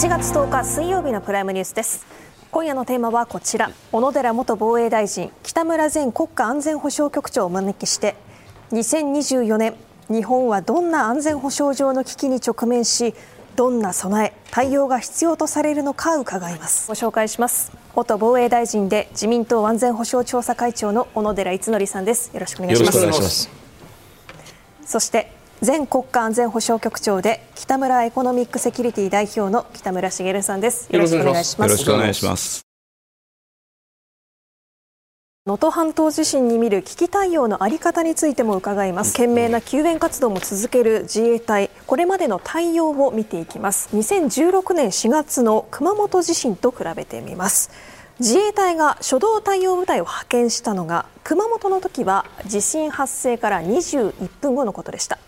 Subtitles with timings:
[0.00, 2.06] 1月10日水曜日のプライムニュースです。
[2.50, 3.70] 今夜のテーマはこちら。
[3.92, 8.16] 小野寺元防衛大臣北村前国家安全保障局長をお招きして
[8.72, 9.74] 2024年
[10.08, 13.14] 日本はどんな安全保障上の危機に直面し
[13.56, 16.88] どんな備え対応が必要とされるのか伺います。
[16.88, 17.70] ご紹介します。
[17.94, 22.32] 元防衛大臣で自民党安全保障調査会長の小野寺逸則さんです。
[22.32, 23.50] よろしくお願いします。
[24.86, 30.90] そして前国家安全保障局長で北村エコノミックセキュリティ代表の北村茂さんです。
[30.90, 31.70] よろしくお願いします。
[31.70, 32.62] よろしくお願いします。
[35.44, 39.12] 能登半島地震に見る危機対応のあり方についても伺います。
[39.12, 43.94] 懸命な救援活動も続ける自衛隊これまでの対応を見ていきます。
[43.94, 47.70] 2016年4月の熊本地震と比べてみます。
[48.18, 55.18] 自衛隊が初動対応部隊を派遣したのが熊本の時は地震発生から21分後のことでした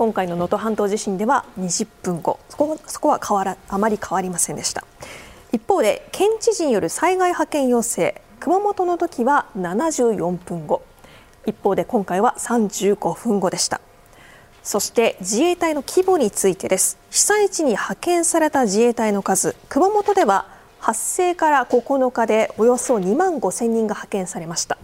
[0.00, 4.86] 今回の能登半島地震では20分後そこそこは変わらあまり変わりませんでした。
[5.52, 10.80] 一方で県知事による災害派遣要請熊本の時は74分後
[11.44, 13.82] 一方で今回は35分後でした。
[14.62, 16.96] そして自衛隊の規模についてです。
[17.10, 20.46] 被災地に派遣された自衛隊の数熊本では
[20.78, 24.78] 発生から9日でおよそ2万5千人が派遣されました。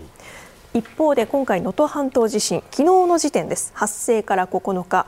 [0.77, 3.71] 一方で今回能登半島地震昨日の時点です。
[3.73, 5.07] 発生から9日。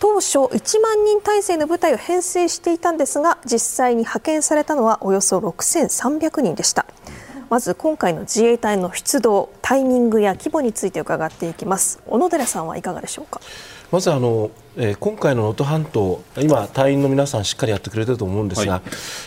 [0.00, 6.86] 当初1万人体制の部隊を編成していたんですが実際に派遣されたのはおよそ6300人でした。
[7.50, 12.00] まず今回の自衛隊の出動タイミングや規模について伺っていきます。
[12.06, 13.42] 小野寺さんはいかがでしょうか？
[13.92, 18.82] まずあの、えー、今回の能登半島今隊員の皆さんしっかりやってくれてると思うんですが、はい、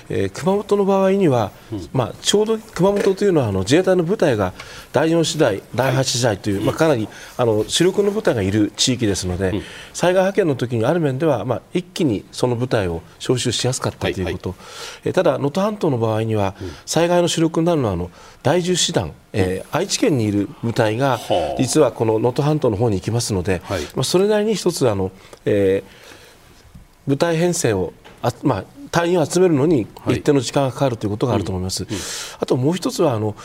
[0.10, 4.54] えー、熊本の場合には、うん、まあ、ちょうど熊本というのはあの自衛隊の部隊が
[4.92, 7.08] 第4師団第8師団という、はい、まあ、かなり
[7.38, 9.64] あの主力の部隊がいる地域ですので、うん、
[9.94, 18.12] 災害派遣の時にある面では、まあ、一気にその部隊を招集しやすかったということ、はいはい、えー、ただ能登半島の場合には、うん、災害の主力になるのはあの
[18.44, 21.20] 第10師団、えー、愛知県にいる部隊が
[21.58, 25.12] 実はこの能登半島の方に行きますので、はい、まあ、それなりに一つあの、
[25.46, 31.84] えー、部隊編成をあ、まあ、隊員を集めるのに一定の時間がかかるということがあると思います。
[31.84, 32.04] はいうんうん、
[32.40, 33.36] あともう一つはあの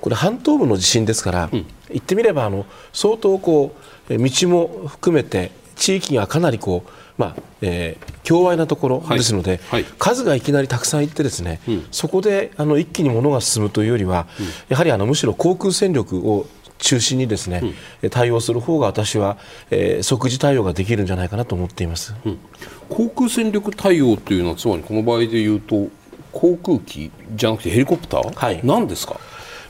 [0.00, 3.74] これ半島部の地震ですから、うん、言ってみればあの相当こ
[4.08, 6.90] う道も含めて地域がかなりこう
[7.20, 9.82] まあえー、強愛なところですので、はい。
[9.82, 16.46] はい、数がいきなりたくさんいってですね、うん、そこであの一気に物が進むというよりは、うん、やはりあのむしろ航空戦力を
[16.80, 19.36] 中心にですね、うん、対応する方が私は、
[19.70, 22.14] えー、即時対応ができるんじゃないかなと思っています、
[22.88, 25.88] 航空戦力対応というのはつまりこの場合でいうと
[26.32, 29.20] 航空機じゃなくてヘリコプター、はい、何ですか？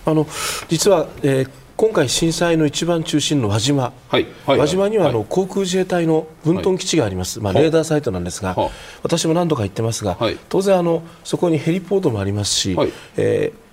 [0.06, 0.26] あの
[0.68, 1.50] 実は、えー
[1.80, 4.26] 今回、震災の一番中心の輪島、はい。
[4.44, 8.54] はい、輪島にはあの、航空自衛隊の分屯基地があります、まあ、レーダーサイトなんですが、
[9.02, 10.18] 私も何度か行ってますが、
[10.50, 12.76] 当然あの、そこにヘリポートもありますし、
[13.16, 13.69] えー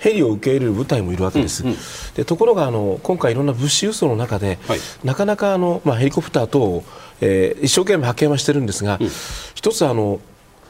[0.00, 1.76] ヘリを受け入れる部隊もいるわけです、うんうん、
[2.14, 6.84] でところがあの今回、いろんな物資輸送の中で、はい、なかなかあの、まあ、ヘリコプター等を、
[7.20, 9.08] えー、一生懸命派遣はしてるんですが、うん、
[9.54, 10.20] 一つあの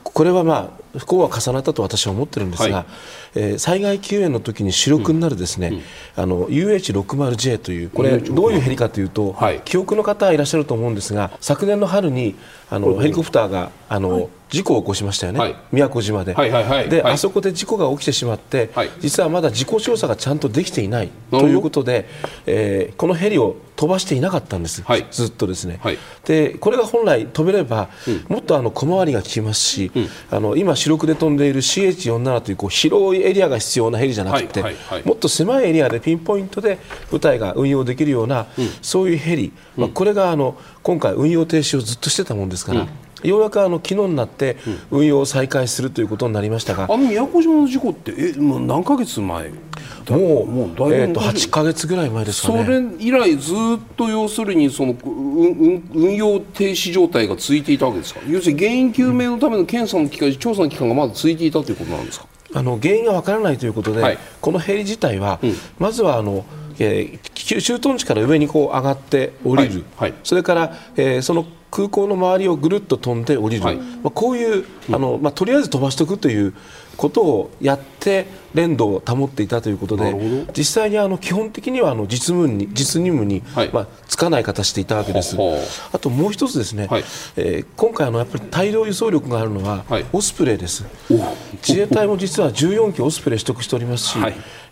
[0.03, 2.87] これはまあ不幸は重なったと私は思ってるんですが、はい、
[3.35, 5.75] えー、災害救援の時に主力になるですね、うん。
[5.77, 5.83] うん、
[6.17, 12.35] あの UH60J というこれどういうヘリかというと、はい、記憶の方いらっしゃると思うんですが昨年の春に
[12.71, 22.09] あのヘリコプターがあの、事故を起こしましたよね、はい、宮古島で、はいはいはい、で、はい、あそこで事故が起きてしまって、はい、実はまだ事故調査がちゃんとできていないということで、
[22.47, 25.81] えー、このヘリを飛ばしていなかったんです、ずっとですね、
[26.25, 34.63] でこれが本来飛べれば、うん、もっとあの小回りが利きますし、うん、あの今、主力で飛んでいる CH47 というこう広いエリアが必要なヘリじゃなくて、
[35.05, 36.79] もっと狭いエリアでピンポイントで
[37.11, 42.87] 部隊が運用できるような、うん、そういうヘリ、まあ、これがあの今回、運用停止をずっとしてたもんですから。
[43.23, 44.57] ようやくあの昨日になって
[44.91, 49.57] 運用を再開するということになりましたが、あの宮古島の事故ってえもう何ヶ月前も
[50.09, 50.47] う？
[50.47, 52.65] もうえー、と8か月ぐらい前ですかね。
[52.65, 53.57] それ以来ずっ
[53.97, 58.21] と要するにその運運用停止状態が続いていたわけですか？
[58.29, 62.27] 要するに原因究明のための検査の期間、調査の期間がまだ続いていたということなんですか？
[62.53, 66.45] あの原因がわからないということで、はい、このヘリ自体は、うん、まずはあの
[66.83, 70.13] えー、駐屯地から上にこう上がって降りる、はい。
[70.13, 76.55] はい、それから、えー、その空港の周りをぐるっと飛んで降りる、はい、まあ、こういうあの、まあ、とりあえず飛ばしておくという
[77.01, 80.15] ことをやって連動を保っていたということで
[80.55, 85.35] 実際にあの基本的にはあの実務に実任務に、はい、まあ、つかない形でいたわけです。
[85.93, 87.05] あともう一つですね、はい、
[87.37, 90.85] えー、今回あのやっぱり大量輸送力があるのは、オスプレイです。
[91.67, 94.19] 自衛隊も実は14機オスプレイ取得しておりますし、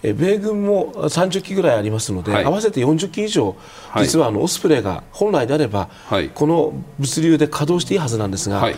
[0.02, 3.56] え米軍も30機ぐらいありますので、はい、合わせて40機以上、
[3.96, 8.76] 実はあのオスプレイが本来であれば、はい、この物流で稼働していいはずなんですが、はい、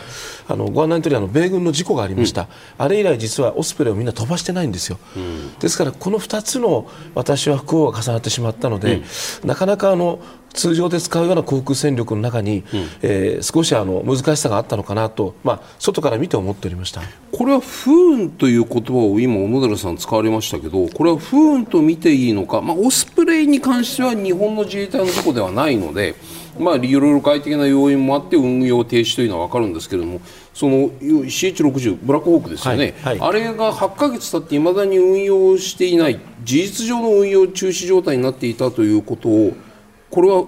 [0.49, 2.49] あのご案内の通りあり米軍の事故がありました、うん、
[2.79, 9.03] あれ以来実はオスプレイをみんな飛ばしてないんですよ、うん、ですからこの2つの私は不幸が重なってしまったので、
[9.43, 10.21] うん、なかなかあの
[10.53, 17.03] 通常で使うような航空戦力の中に、うん、えー、少しあの難しさがあったのかなと、まあ、外から見て思っておりました。
[17.33, 26.17] これは不運という言葉を今、小野寺さん使われましたけどこれは不運と見ていいのか、まあ、オスプレイに関しては日本の自衛隊の事故ではないので、
[26.59, 30.21] まあ、いろいろ外的な要因もあって運用停止というのは分かるんですけれども
[30.52, 39.52] その CH60 ブラックホークですよね、はいはい、あれが8か月経っていまだに運用していない事実上の運用中止状態になっていたということを
[40.11, 40.47] これは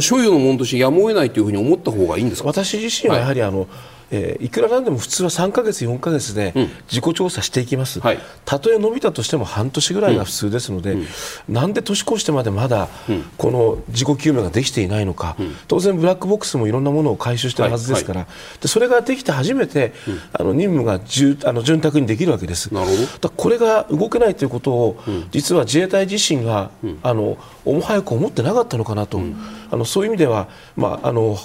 [0.00, 2.48] 所有のものとしてやむを得ないというふうに思った方がいいんですか？
[2.48, 3.68] 私自身はやはりあの、はい
[4.10, 6.52] えー、いくらなんでも普通は3か月、4か月で
[6.90, 11.06] 自己調査していきます、うんはい、たとえ伸びたとしても半年ぐらいが普通ですので、うん、
[11.48, 12.88] なんで年越してまでまだ
[13.36, 19.92] この自己救命ができていないのか、うん、当然、ブラックボックスもいろんなものを回収しているはずですから、はいはい、でそれができて初めて、
[20.32, 22.72] あの任務がじゅあの潤沢にできるわけです。
[22.72, 23.30] なるほど。
[23.30, 26.70] これが動けないということを、実は自衛隊自身が、
[27.02, 29.20] あのも早く思ってなかったのかなと、
[29.70, 31.38] あのそういう意味では、まあ、あの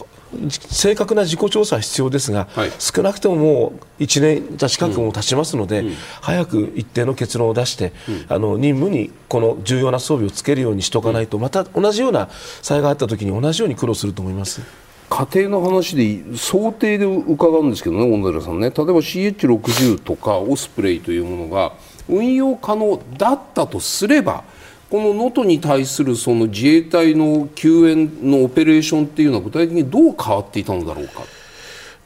[0.50, 12.30] 正確な自己調査は必要ですが、はい、少なくとももう1年近くも経ちますので、うん、早く一定の結論を出して、うん、あの任務にこの重要な装備をつけるようにしておかないと、また同じような
[12.62, 14.62] 災害があったときに同じように苦労すると思います。
[15.10, 21.74] 家庭の話で想定で伺うんですけどね、小野寺さんね、例えば CH60 とかオスプレイというものが
[22.08, 24.44] 運用可能だったとすれば、
[24.90, 31.24] この能登に対するその自衛隊の救援のオペレーションっていうのは具体的にどう変わっていたのだろうか？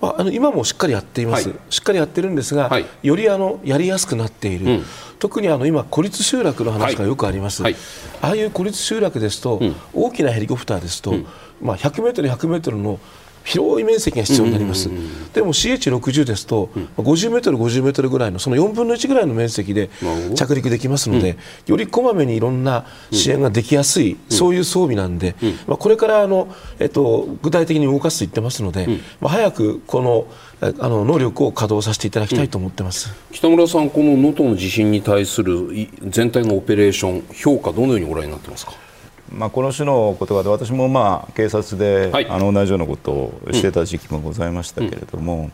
[0.05, 4.83] まあ、あの今もしっかりやっています、はい、しっかりやってるんですが、はい、よりあのやりやすくなっている、うん、
[5.17, 7.75] 特にあの今、孤立集落の話がよくあります、はい、
[8.21, 11.27] ああいう孤立集落ですと、うん、大きなヘリコプターですと、うん、
[11.61, 12.99] まあ、100メートル、100メートルの
[13.45, 14.89] 広い面積が必要になります、
[15.33, 19.89] でも CH60 ですと、うん、50メートル、50メートルぐらいのその4分の1ぐらいの面積で
[20.35, 21.37] 着陸できますので、
[21.67, 25.35] うん、よりこまめにいろんな支援ができやすい、うん、そういう装備なんで、
[25.67, 28.87] まあ、これからあの、えっと、具体的に動かすと言ってますので、
[29.21, 30.27] まあ、早くこの
[30.61, 35.67] あの能力を稼働させていただきたいと思ってます、北村さん、この能登の地震に対する
[36.01, 38.84] 全体のオペレーション、評価、どのようにご覧になってますか？
[39.31, 45.49] まあ、この種の言葉で私もまあ警察で、はい、あの同じようなことをしてた時期もございましたけれども、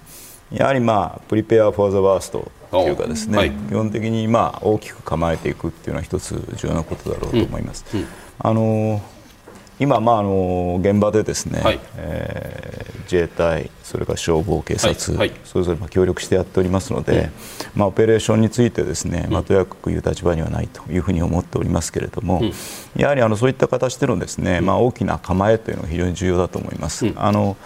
[0.51, 7.85] うん、やはりまあプリペア・フォー・ザ・ワーストというかですね、はい、基本的にまあ大きく構えていくっていうのは一つ重要なことだろうと思います。
[7.94, 8.00] うん。
[8.01, 8.07] うん、
[8.39, 9.01] あの
[9.81, 15.30] 今、まあ、あの現場でですね、はい、えー、自衛隊、それから消防、警察、はい。
[15.30, 17.31] はい、それぞれまあ協力してやっておりますので、
[17.74, 22.51] うん、まあ、オペレーションについてですね、まあ、とやかく言う立場にはないというふうに思っておりますけれども、うん、
[22.95, 27.07] やはりあのそういった形でのですね、まあ、大きな構えというのが非常に重要だと思います。
[27.07, 27.57] うん、あの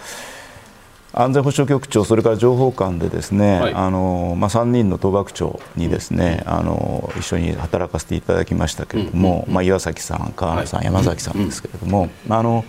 [1.18, 12.66] 安全保障局長、それから情報官でですね、はい、あのまあ、3人の統幕長にですね、あの一緒に働かせていただきましたけれども、まあ、岩崎さん、川野さん、はい、山崎さんですけれども、あの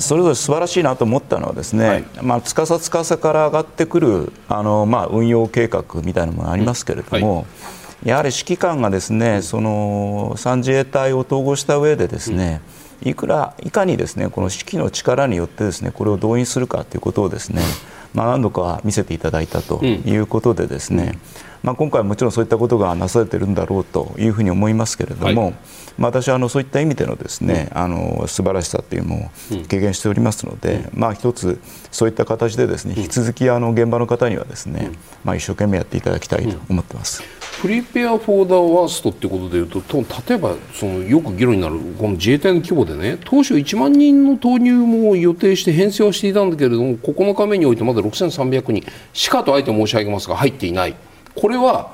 [0.00, 7.46] それぞれ素晴らしいなと思ったのはですね、はい、まあ、司司から上がってくるあの、まあ、運用計画みたいなものがありますけれども、
[8.04, 17.62] やはり指揮官がですねその3自衛隊を統合した上でですね、うんいくらいかにですねこの士気の力によってですねこれを動員するかということをですね、
[18.14, 21.20] まあ、何度か見せていただいたということでですね、うん、
[21.62, 25.54] まあ、今回もちろんそういったことがなされているんだろうというふうに思いますけれども、はい、
[25.98, 29.30] まあ、私はあのそういった意味でのですね、うん、あの素晴らしさというのを
[29.68, 31.60] 経験しておりますので、うん、まあ、一つ
[31.90, 34.90] そういった形でですね引き続きあの現場の方にはですね、
[35.24, 37.22] まあ、一生懸命やっていただきたいと思ってます。
[37.60, 39.82] プリペア・フォー・ダ・ワーストってことでいうと
[40.28, 48.84] 例えばそのよく議論になるこの自衛隊の規模でね当初1万人の投入も予定して編成はしていたんだけれども9日目においてまだ6300人
[49.14, 50.94] しかとあえて申し上げますが入っていない。
[51.34, 51.92] これは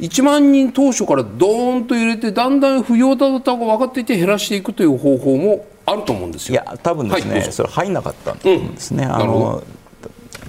[0.00, 6.54] 1万人当初からドーンと入れてだんだん不要だったが分かっていて減らしていくという方法もあると思うんですよ。
[6.54, 9.04] いや多分ですね、はい、それ入んなかったんですね。
[9.04, 9.62] うん、あの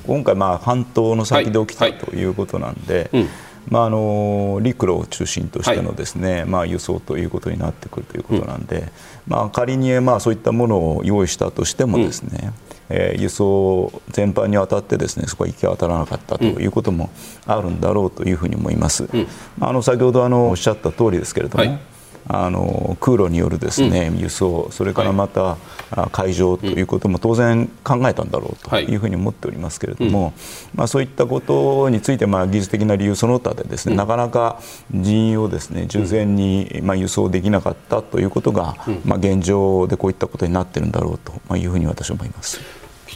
[0.05, 3.09] 今回まあ半島の先で起きた、はい、ということなんで。
[3.13, 3.29] うん
[3.69, 8.89] まあ、あの陸路を中心としてのですね、はい、まあ、輸送ということになってくるということなんで、うん、
[9.27, 17.10] まあ、仮にまあそういったものを用意したとしてもですね、うんえー、輸送全般にわたってですねそこは行き渡らなかったということも
[17.46, 19.06] あるんだろうというふうに思います。
[19.12, 19.27] うん、
[19.60, 21.79] あの先ほどあのおっしゃった通りですけれども、はい。
[22.29, 25.58] あの空路によるですね、輸送それからまた、
[26.12, 30.34] 海上ということも当然考えたんだろうというふうに思っておりますけれども、
[30.75, 34.60] まあ、そういったことについて、まあ、技術的な理由その他でですね、なかなか
[34.91, 38.75] 人員をですね従前に、まあ、輸送できなかったということが、
[39.06, 42.60] まあ、現状でこういったことになっているんだろうというふうに私は思います。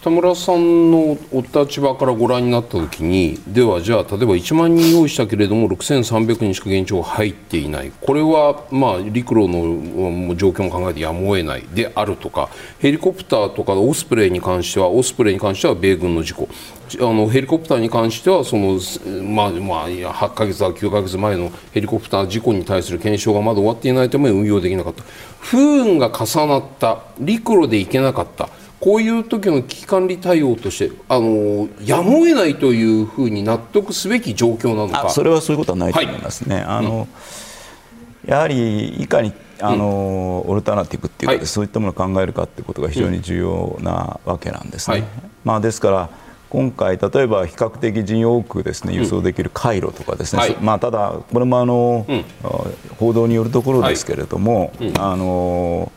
[0.01, 7.91] 北村さんのお立場からご覧になったときにではじゃあ例えば1万人用意したけれども6300人しか現地が入っていない。
[8.01, 11.61] これはまあ陸路の状況も考えてやむを得ない。
[11.71, 12.49] であるとか。
[12.79, 16.49] ヘリコプターとかオスプレイに関してはオスプレイに関しては米軍の事故。
[16.99, 18.79] あのヘリコプターに関してはその、
[19.23, 25.03] まあまあ、8か月か9か月前のヘリコプター事故に対する検証がまだ終わっていないため運用できなかった。
[25.37, 27.03] 不運が重なった。
[27.19, 28.49] 陸路で行けなかった。
[28.81, 35.09] こういう時の危機管理対応としてあのやむを得ないというふうに納得すべき状況なのか。
[35.11, 36.55] それはそういうことはないと思いますね。
[36.55, 37.07] はい、あの、
[38.23, 44.99] うん、やはりいかにあの、うん、オルタナティブっていうか、はい、そういったものを考えるかっていうことが非常に重要なわけなんですね。
[44.99, 45.07] はい、
[45.43, 46.09] まあ、ですから
[46.49, 52.25] 今回、例えば比較的人多くですね輸送できる回路とかですね、うん、まあ、ただ、これもあの、うん、
[52.97, 55.91] 報道によるところですけれども、あの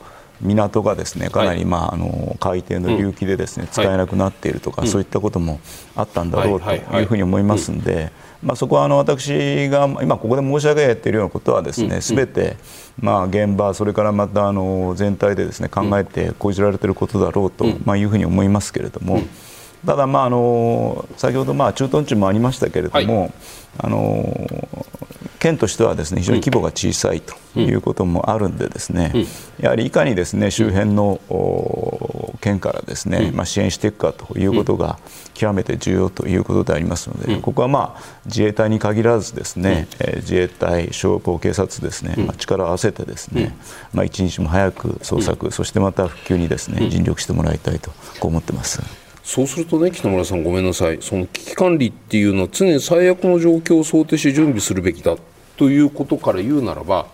[0.44, 5.58] 港がですねかなり、まあ、あの海底の流域でですね、使えなくなっているとか、そういったことも
[5.96, 8.12] あったんだろうというふうに思いますので。
[8.44, 12.56] まあ、そこはあの私が今ここで申し上げているようなことはですねすべて
[13.00, 19.22] まあ現場それからまたあの全体でですね考えて講じられていることだろうとまあいうふうに思いますけれども
[19.86, 23.32] ただまああの先ほどまあ駐屯地もありましたけれども
[23.78, 24.46] あの
[25.44, 29.12] 県としてはですね非常に規模が小さいということもあるんでですね、
[29.60, 31.20] やはりいかにですね周辺の
[32.40, 34.98] 県からですね、まあ、支援していくかということが
[35.34, 43.54] 極めて重要ということでありますので、ここはまあ自衛隊に限らずですね、え自衛隊、消防、警察ですね、まあ、力を合わせてですね、
[43.92, 49.03] まあ、一日も早く捜索、そしてまた復旧にですね尽力してもらいたいとこう思ってます。
[49.25, 50.99] そうするとね北村さんごめんなさい。
[51.00, 55.16] その危機管理っていうのは常に最悪の状況を想定して準備するべきだ
[55.57, 57.07] ということから言うならば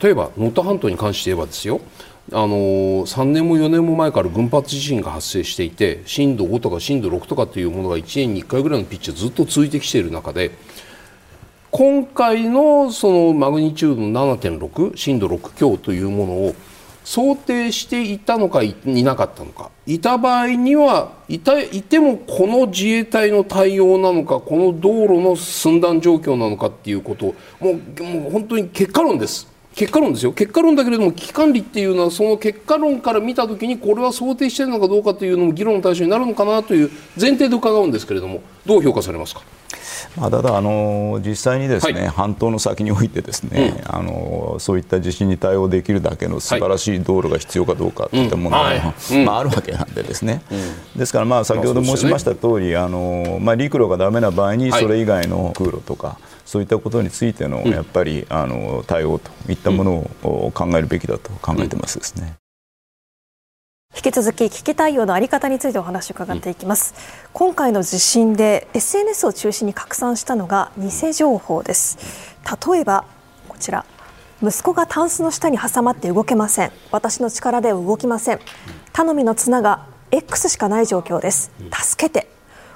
[0.00, 1.80] 例えば能登半島に関して言えばですよ。
[2.32, 10.50] あの3年も4年も前から群発地震が発生していて震度5とか震度6とかっていうものが1年に1回ぐらいのピッチでずっと続いてきている中で
[11.70, 16.54] 今回のそのマグニチュードの7.6震度6強というものを
[17.06, 27.26] 想定していたのかいなかったのかいた場合にはいたいてもこの自衛隊の対応なのかこの道路の寸断状況なのかっていうこと
[27.60, 29.46] もうもう本当に結果論です。
[29.76, 39.42] 結果論ですよ結果論だけれども危機管理っていうのはその結果論から見たときにこれは想定しているのかどうかというのも議論の対象になるのかなという前提で伺うんですけれどもどう評価されますか？
[40.16, 50.54] まあ、ただあの、実際にですね、はい、半島の先においてですね、うん、あのそういった地震に対応できるだけの素晴らしい道路が必要かどうかといったものが、 まあ、あるわけなんでですね、う
[50.96, 62.34] ん、ですからまあ先ほど申しました通り、あのまあ、陸路がだめな場合にそれ以外の空路とか、そういったことについてのやっぱり、あの対応といったものを考えるべきだと考えてますですね。
[63.96, 71.96] 引き続き危機対応のあり方についてお話を伺っていきます、うん、今回の地震で SNS を中心に拡散したのが偽情報です。
[72.70, 73.06] 例えば
[73.48, 73.86] こちら。
[74.42, 76.72] 息子がタンスの下に挟まって動けません。
[76.92, 78.40] 私の力では動きません。
[78.92, 81.50] 頼みの綱が X しかない状況です。
[81.72, 82.28] 助けて。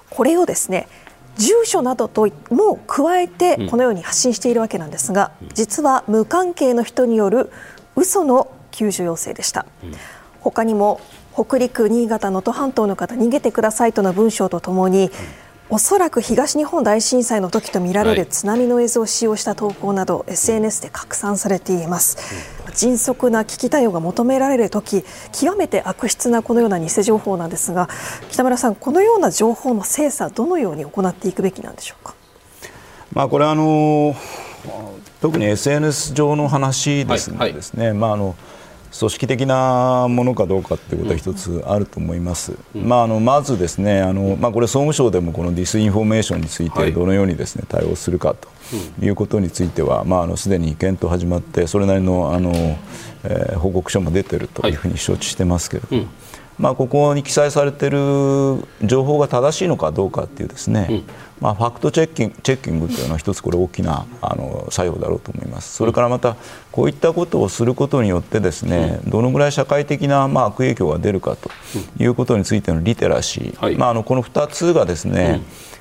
[0.09, 0.89] これをですね
[1.37, 7.53] 住所などとも加えてこのように発信しているわけなんですが実は無関係の人による
[7.95, 9.67] 嘘の救助要請でした。
[10.40, 11.00] 他にも
[11.32, 15.11] 北陸、新潟、能登半島の方逃げてくださいとの文章とともに、
[15.73, 22.18] おそらく東日本大震災の時とみられる津波の映像を使用した投稿など、SNS で拡散されています、
[22.75, 27.88] 迅速な危機対応が求められる時極めて悪質なこのような偽情報なんですが
[28.30, 32.14] 北村さん、このような情報の精査どのように行っていくべきなんでしょうか？
[33.12, 34.16] まあ、これはあの
[35.20, 38.35] 特に SNS 上の話ですね、はいはい、まああの
[38.99, 48.49] 組織的なものかどうかということは一つあると思います、うん、まあ、あのまずですねあの、まあ、これ総務省でもこの disinformation についてどのようにですね、対応するかと
[49.04, 52.52] いうことについては、まあ、あのすでに検討始まってそれなりのあの、
[53.25, 56.02] えー、報告書も出ているというふうに承知してますけれども。
[56.02, 56.20] はいうん
[56.61, 57.99] まあ、ここに記載されている
[58.83, 61.05] 情報が正しいのかどうかっていうですね、うん、
[61.40, 65.75] まあ、ファクトチェッキングチェッキングというのは一つこれ大きなあの作用だろうと思います。
[65.75, 66.37] それからまた
[66.71, 71.50] こういったことをすることによってですね、どのぐらい社会的なまあ悪影響が出るかと
[71.99, 75.40] いうことについてのリテラシー、はい、まあ、あのこの2つがですね、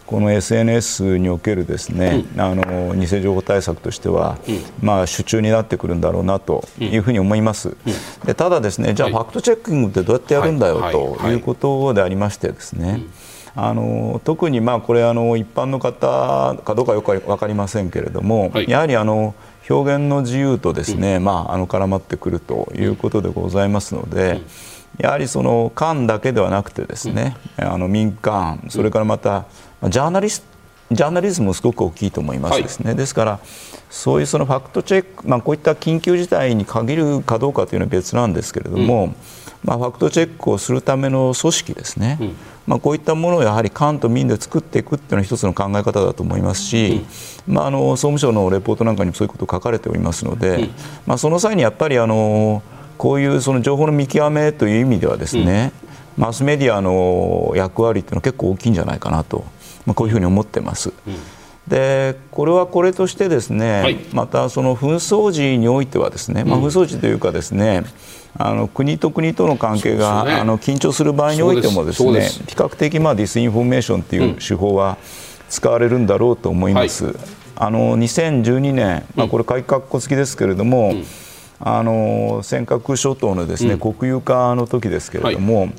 [0.10, 7.78] この SNS におけるですね、うん、あの偽情報対策としては、うん、まあ、手中になってくるんだろうなというふうに思います、
[8.26, 11.36] でただ、ですねじゃあ、ファクトチェッキングってどうやってやるんだよ、とい。
[11.36, 13.04] うことでありましてですね、
[13.56, 19.36] あの特にまあこれあの一般の方かどうかよく分かりませんけれども、はい、やはりあの
[19.70, 24.42] 表現の自由とですね、うん、まあ、あの絡まってくるということでございますので、
[24.98, 29.46] やはりその官だけではなくてですね、あの民間それからまた
[29.84, 30.44] ジャーナリス
[30.92, 33.40] ジャーナリズムもすごく大きいと思いますですね、はい、ですから
[33.92, 39.16] そういうそのファクトチェック、まあ、こういった緊急事態に限るかどうかというのは別なんですけれども、うん、
[39.64, 47.04] まあ、ファクトチェックをするための組織ですね、うん、まあ、こういったものをやはり官と民で作っていくというのは一つの考え方だと思いますし、
[47.48, 50.70] うん、まあ、あの総務省のレポートなんかにもそういうこと書かれておりますので、
[51.06, 52.64] まあ、その際にやっぱりあの
[52.98, 55.72] こういうその情報の見極めという意味ではですね、
[56.18, 59.46] マスメディアの役割というのは結構大きいんじゃないかなと。
[59.86, 60.92] まあ、こういうふうに思ってます。
[61.68, 67.84] でこれはこれとしてですね、はい、またその紛争時においてはですね、まあ、紛争時というかですね、
[68.38, 74.98] あの国と国との関係が、ね、あの緊張する場合においてもですね比較的まあ disinformation という手法は
[75.48, 77.06] 使われるんだろうと思います。
[77.06, 77.16] はい、
[77.56, 81.06] あの2012年、まあ、これ括弧付きですけれども、うん、
[81.60, 85.74] あの尖閣諸島のですね、うん、国有化の時ですけれども、はい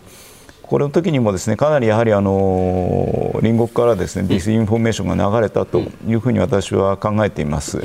[0.71, 7.83] これの時にもですねかなりやはりあの隣国からですねディスインフォメーションが流れたというふうに私は考えています。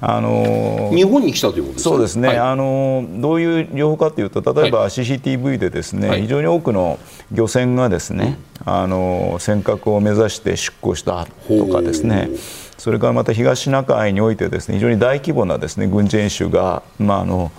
[0.00, 1.92] あの日本に来たということですね。
[1.92, 2.28] そうですね。
[2.28, 6.98] はい、あのどういう情報かというと、例えば CCTV でですね、はい、非常に多くの
[7.30, 12.30] 漁船がですね、うん、あの尖閣を目指して出港したとかですね。
[12.78, 17.52] それからまた東シナ海においてですね非常に大規模なですね軍事演習がまああの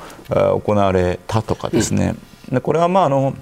[0.65, 2.15] 行われたとかですね。
[2.50, 3.36] うん、でこれはまああの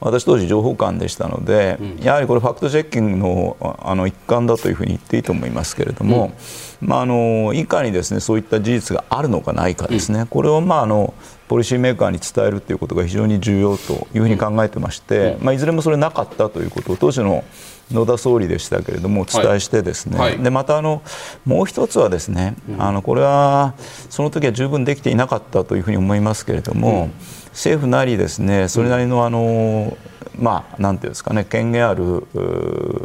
[0.00, 6.32] 私当時情報官でしたので、うん、やはりこれファクトチェッキングのあの一環だというふうに言っていいと思いますけれども、
[6.80, 11.12] うん、まあ、あのいかにですねそういった事実があるのかないかですね、うん、これをまああの
[11.48, 17.44] ポリシーメーカーに伝えるということが非常に重要というふうに考えてまして、まあ、いずれもそれなかったということを当時の
[17.90, 20.34] 野田総理でしたけれどもお伝えしてですね、はい。
[20.34, 21.02] はい、でまたあの
[21.44, 23.74] もう一つはですね、あのこれは
[24.10, 27.10] その時は十分できていなかったというふうに思いますけれども、
[27.52, 29.96] 政府なりですねそれなりのあの、
[30.38, 32.26] まあ、なんていうんですかね権限ある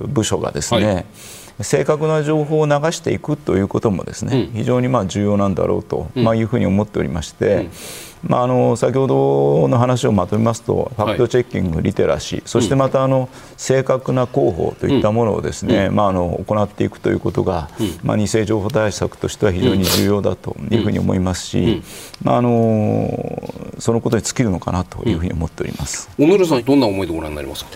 [0.07, 1.05] 部署がですね、はい。
[1.61, 7.71] 正確な情報を流していくということもですね、うん、非常にまあ重要なんだろうと、まあ、いうふうに思っておりまして、うん、
[8.27, 17.69] まあ、あの先ほどの話をまとめますと、ファクトチェッキング、リテラシー、そしてまたあの正確な広報といったものをですね、まあ、あの行っていくということが、
[18.03, 21.83] まあ、偽情報対策としては非常に重要だというふうに思いますし、
[22.23, 26.09] まあ、あのそのことに尽きるのかなというふうに思っております。
[26.17, 27.71] 小野さんどんな思いでご覧になりますか？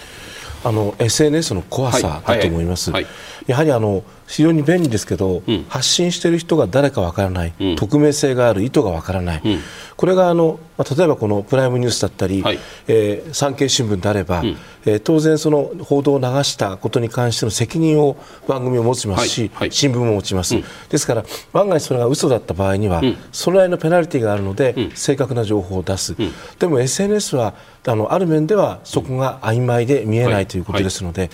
[0.62, 2.92] あの SNS の怖さだと思います。
[2.92, 9.60] はいはいはいやはりあの非常に便利ですけど、うん、発信している人が誰かわからない、うん、匿名性がある意図がわからない、うん、
[9.98, 19.50] これがあの、まあ、例えばこのプライムニュースだったり、はい、えー、産経新聞であれば、うん、えー、当然その報道を流したことに関しての責任を番組を持ちますし、はい。
[19.54, 20.56] はい、新聞も持ちます、
[20.90, 26.16] ですから万が一それが嘘だった場合には、それなりのペナルティがあるので、正確な情報を出す、
[26.60, 27.56] でも SNS は
[27.88, 31.32] あのある面ではそこが曖昧で見えないということですので、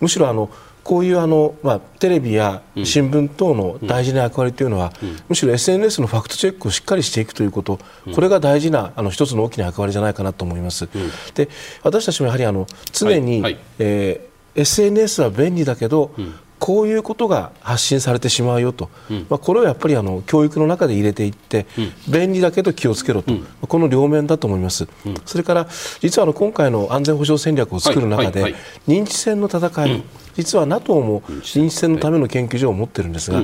[0.00, 0.48] むしろあの
[0.88, 4.94] こういうあの、まあ、テレビや新聞等の大事な役割というのは、
[5.28, 7.78] むしろ SNS のファクトチェックをしっかりしていくということ、
[8.14, 10.88] これが大事なあの一つの大きな役割じゃないかなと思います。
[11.34, 11.50] で
[11.82, 13.52] 私たちもやはりあの常に、はい。
[13.52, 16.10] はい、えー、SNS は便利だけど、
[16.58, 24.88] こういうことが発信されてしまうよと、うん、まあ、これをやっぱりあの教育の中で入れていって、うん、便利だけど気をつけろと、うん、この両面だと思います、
[25.24, 25.66] それから
[26.00, 28.54] 実はあの今回の安全保障戦略を作る中で、
[28.86, 30.02] 認知戦の戦い、
[30.34, 33.42] 実は NATO も認知戦のための研究所を持ってるんですが、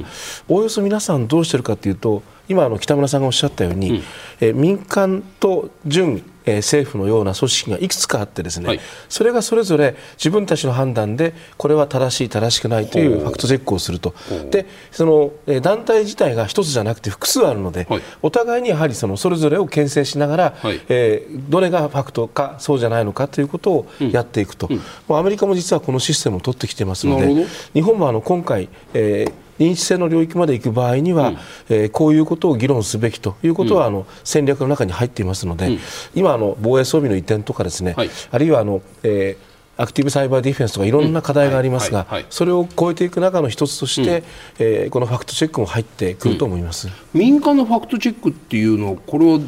[0.48, 4.02] おおよそ皆さんどうしてるかというと今あの北村さんがおっしゃったように、
[4.40, 14.14] え民間と準え政府のような組織がいくつかあってですね、はい、それがそれぞれ自分たちの判断でこれは正しい正しくないというファクトチェックをすると。
[14.50, 24.80] でその、え団体自体が一つじゃなくて複数あるので、はい、お互いにやはりそのそれぞれを牽制しながら、はい、えー、どれがファクトかそうじゃないのかということをやっていくと、うん。
[25.08, 31.36] うん、アメリカも実はこのシステムを取ってきていますので日本もあの今回、えー認知性の領域まで行く場合には、うん、
[31.68, 35.78] えー、こういうことを議論すべきということは、うん、あの戦略の中に入っていますので、うん、
[36.14, 44.24] 今あの防衛装備の移転とかですね、はい、あるいはあの、えーアクティブサイバーディフェンスとかいろんな課題がありますが、それを超えていく中の一つとして、うん、
[44.58, 49.38] えー、このファクトチェックも入ってくると思います、うん、民間のファクトチェックっていうのは、これは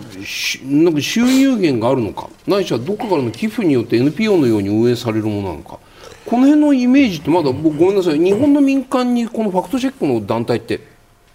[0.64, 5.79] なんか収入源があるのか、ないしはどこかからの寄付によって NPO のように運営されるものなのか？
[6.27, 8.19] この辺のイメージってまだごめんなさい。
[8.19, 10.81] 日本の民間にこのファクトチェックの団体って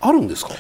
[0.02, 0.52] あるんですか？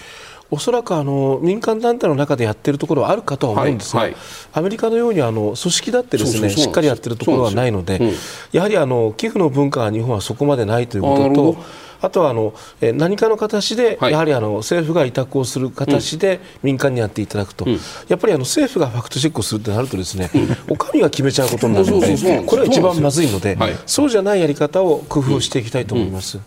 [0.51, 4.19] おそらくあの民間団体の中でやってるところはあるかとは思うんですが、はいはい、
[4.53, 8.13] アメリカのようにあの組織だってですねしっかりやってるところはないので、うん、
[8.51, 11.91] やはりあの寄付の文化は日本はそこまでないということと。
[12.03, 20.31] あとはあの何かの形で、やはりあの政府が委託をする形で民間にやっていただくと、うん、やっぱりあの政府がファクトチェックをするとなるとですね、
[20.67, 26.39] お上が決めちゃうことになるので、これは一番まずいので、そうじゃないやり方を工夫していきたいと思います。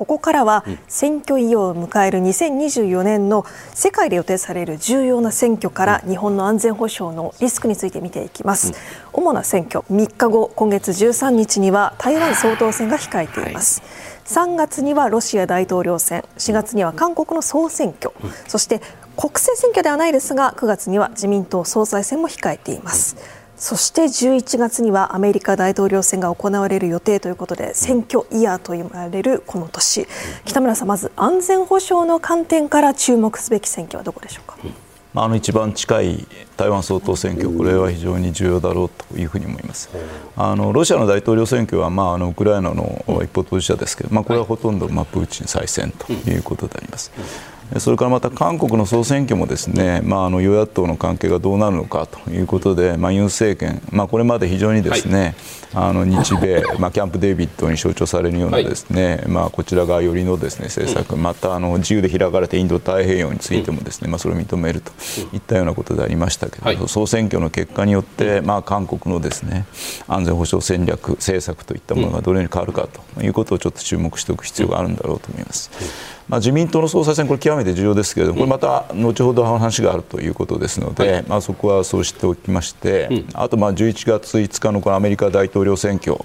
[0.00, 8.72] ここからは選挙意を迎える2024年の世界で予定される重要な選挙から日本の安全保障のリスクについて見ていきます、
[9.12, 13.82] 主な選挙3日後今月13日には台湾総統選が控えています、
[14.24, 16.24] 3月にはロシア大統領選。
[16.38, 18.14] 4月には韓国の総選挙、
[18.48, 18.80] そして
[19.18, 23.16] 国政選挙ではないですが9月には自民党総裁選も控えています、
[23.60, 30.08] そして11月にはアメリカ大統領選が行われる予定ということで選挙イヤーと言われるこの年
[30.46, 34.56] 北村さん、まず安全保障の観点から注目すべき選挙はどこでしょうか？
[35.12, 39.90] あの一番近い台湾総統選挙、これは非常に重要だろうというふうに思います。
[40.36, 47.10] あのロシアの大統領選挙は、まあ、あのウクライナの一方当事者ですけど、まあ、これはほとんど、まあ、プーチン再選ということであります。
[47.78, 55.36] それからまた韓国の総選挙もですね、まあ、あの与野党の関係がどうなるのかということで、まあ、ユン政権、まあ、これまで非常にですね、
[55.72, 64.90] はい、あの日米、まあ、キャンプ・デービッドに象徴されるようなですね、はい、まあ、こちら側寄りのですね政策、またあの自由で開かれてインド太平洋についてもですね、まあ、それを認めると
[65.32, 69.66] いったようなことでありましたけれども、総選挙の結果によって、まあ、韓国のですね
[70.08, 75.70] 安全保障戦略、政策といったものがどのように変わるかということをちょっと注目しておく必要があるんだろうと思います。
[76.30, 86.16] まあ、自民党の総裁選、これ極めて重要ですけれども、これまた後ほど話があるということですので、まあ、そこはそうしておきまして、あとまあ11月5日のこのアメリカ大統領選挙、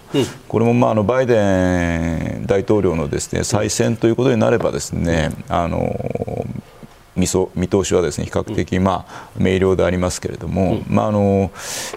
[0.47, 6.45] これもまああのバイデン大統領のですね再選ということになればですね、あの
[7.15, 11.51] 見見通しはですね比較的、まあ、明瞭でありますけれども、まああの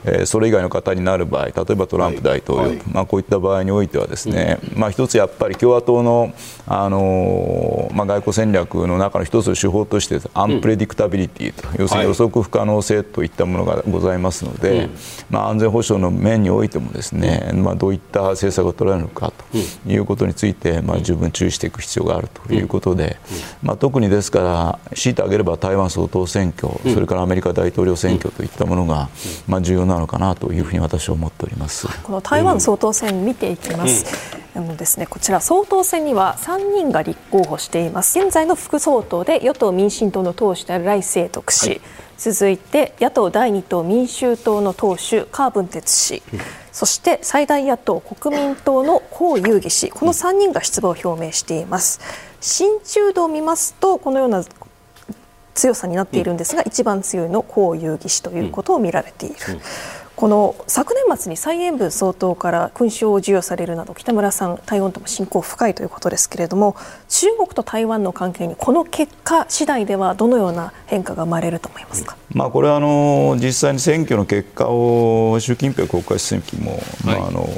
[0.05, 6.33] えー、それ以外の方になる場合例えばトランプ大統領、はい、まあ、こういった場合においてはですね、まあ、一つやっぱり共和党の、
[6.67, 14.89] あのまあ、外交戦略の中の一つの手法としてアンプレディクタビリティと、要するに予測不可能性といったものがございますので、
[15.31, 23.19] まあ、安全保障の面においてもですね、まあ、どういった政策が取られるのかということについて、まあ、十分注意していく必要があるということで、
[23.63, 29.09] まあ、特にですから強いて挙げれば台湾総統選挙、うん、それからアメリカ大統領選挙といったものが、
[29.47, 31.89] まあ、重要なのかなというふうに私は思っております。
[32.03, 34.39] この台湾総統選見ていきます。
[34.55, 38.19] あのですね、こちら総統選には3人が立候補しています。
[38.19, 41.81] 現在の副総統で与党・民進党の党首である来清徳氏、はい、
[42.19, 46.41] 続いて野党第2党民衆党の党首カー・ブンテツ氏、うん、
[46.73, 49.91] そして最大野党国民党の江遊義氏。
[49.91, 52.01] この3人が出馬を表明しています。
[52.41, 54.45] 親中度を見ますとこのような
[55.59, 59.35] 強さになっているんですが、うん、一番強いの江遊義氏ということを見られている。
[59.49, 59.61] うん。
[60.19, 66.75] この昨年末に蔡英文総統から勲章を授与されるなど北村さん、台湾とも親交深いということですけれども
[67.09, 77.49] 中国と台湾の関係にこの結果次第ではどのような変化が生まれると思いますか、まあ、これはあの実際に選挙の結果を習近平国家主席も、まあ、あの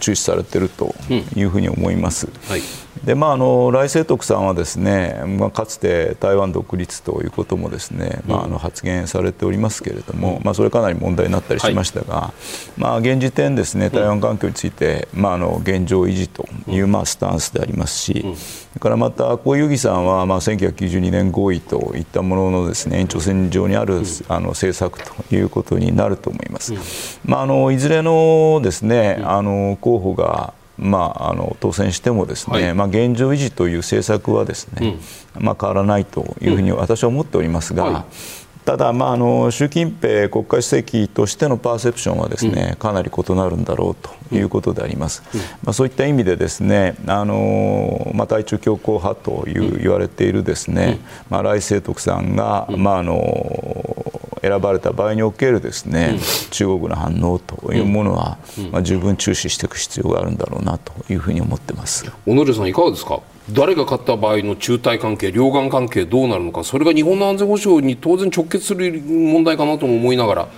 [0.00, 0.94] 注視されていると
[1.36, 2.26] いうふうに思います。
[2.48, 2.62] はい
[3.04, 12.34] でまあ、あの来清徳さんはですね、まあ、かつて台湾独立ということもですね、まあ、あの発言されておりますけれども、まあ、それかなり問題になったりしましたが、は
[12.78, 27.18] い、まあ、現時点ですね台湾環境について、まあ、あの現状維持というまあスタンスでありますし、それからまた小遊戯さんはまあ1992年合意といったもののですね延長線上にあるあの政策ということになると思います。
[27.24, 34.98] まあ、あのいずれのですねあの候補がまあ、あの当選してもですね、はい、まあ、現状維持という政策はですね、
[35.36, 56.18] うん、まあ、変わらないというふうに私は思っておりますが、はいただ、まあ、あの習近平国家主席としてのパーセプションはですね、うん、かなり異なるんだろうということであります、うん、まあ、そういった意味でですねあの、まあ、対中強硬派という言われているですね、まあ、来清徳さんが、まあ、あの選ばれた場合におけるですね、
[56.50, 58.38] 中国の反応というものは、
[58.72, 62.10] まあ、十分注視していく必要があるんだろうなというふうに思ってます。
[62.26, 63.20] 小野さんいかがですか？
[63.50, 70.48] 誰が勝った場合の中台関係、両岸関係どうなるのか、それが日本の安全保障に当然直結する問題かなとも思いながら、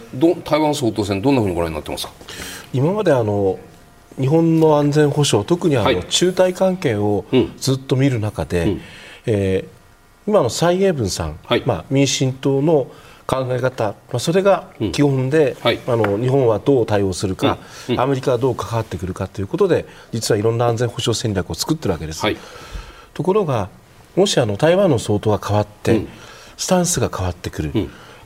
[0.44, 2.12] 台湾総統選、どんなふうにご覧になってますか？
[2.74, 3.58] 今まであの
[4.20, 7.24] 日本の安全保障、特にあの、はい、中台関係を
[7.56, 8.80] ずっと見る中で、うん、
[9.26, 12.88] えー、今の蔡英文さん、はい、まあ、民進党の
[13.26, 17.56] 考え方、まあ、それが基本で、うんはい、あの日本はどう対応するか、
[17.96, 22.22] アメリカはどう関わってくるかということで実はいろんな安全保障戦略を作ってるわけです。
[23.14, 23.68] はい、ところが
[24.16, 26.06] もしあの台湾の総統が変わって、
[26.56, 27.72] スタンスが変わってくる、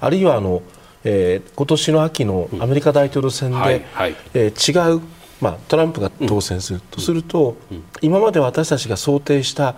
[0.00, 0.62] あるいはあの、
[1.04, 5.00] えー、今年の秋のアメリカ大統領選で、はいはい、えー、違う
[5.40, 7.56] まあ、トランプが当選する、とすると、
[8.00, 9.76] 今まで私たちが想定した、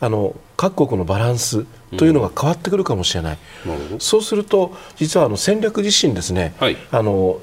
[0.00, 1.64] あの各国のバランス
[1.96, 3.38] というのが変わってくるかもしれない、
[3.98, 7.40] そうすると実はあの戦略自身ですね、はい、あの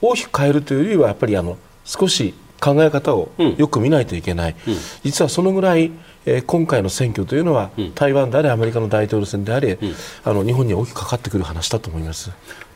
[0.00, 5.92] 大きく変えるというよりはやっぱりあの少し考え方をよく見ないといけない、うん、実はそのぐらい、
[6.24, 12.30] えー、今回の選挙というのは、うん、台湾であれアメリカの大統領選であれ、うん、あの日本に大きくかかってくる話だと思います。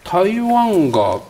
[0.04, 1.20] 台湾が、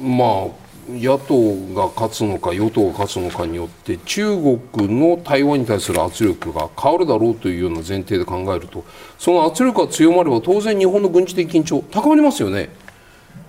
[0.00, 8.84] まあ野党が勝つのか与党が勝つのかによって中国の台湾に対する圧力が変わるだろうというような前提で考えると
[9.18, 12.70] その圧力が強まれば当然日本の軍事的緊張高まりますよね。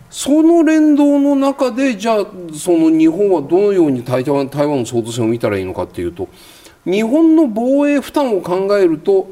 [0.10, 6.28] その連動の中でじゃあその日本はどのように台湾台湾の総統選を見たらいいのかというと
[6.90, 9.30] 日本の防衛負担を考えると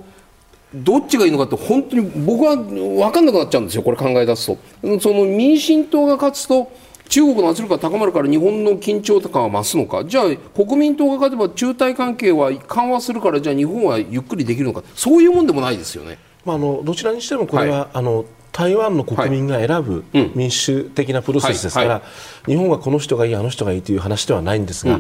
[0.74, 4.48] どっちがいいのかって本当に僕は分かんなくなっちゃうんですよこれ考え出す
[4.82, 5.00] と。
[5.00, 6.72] その民進党が勝つと
[7.10, 10.04] 中国の圧力が高まるから日本の緊張感は増すのか。
[10.04, 14.84] じゃあ国民党が勝てば中台関係は緩和するからじゃあ日本はゆっくりできるのか。
[14.94, 16.20] そういうもんでもないですよね。
[16.44, 18.26] まあ、あのどちらにしてもこれは、はい、あの
[18.58, 22.02] 台湾の国民が選ぶ民主的なプロセスですから、
[22.48, 25.00] 日本はこの人がいい、あの人がいいという話ではないんですが、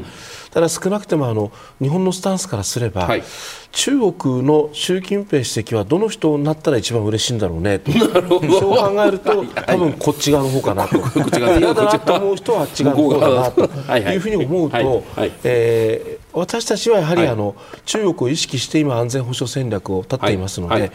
[0.57, 3.07] ただ少なくてもあの日本のスタンスからすれば、
[3.71, 7.91] 中国の習近平主席はどの人になったら一番嬉しいんだろうねと。
[8.57, 10.97] そう考えると 多分こっち側の方かなと。
[11.37, 13.69] 嫌だなと思う人はあっち側の方だなと
[14.09, 15.03] いうふうに思うと、
[15.43, 20.91] えー、私たちはやはりあの、中国を意識して今安全保障戦略を立っていますので、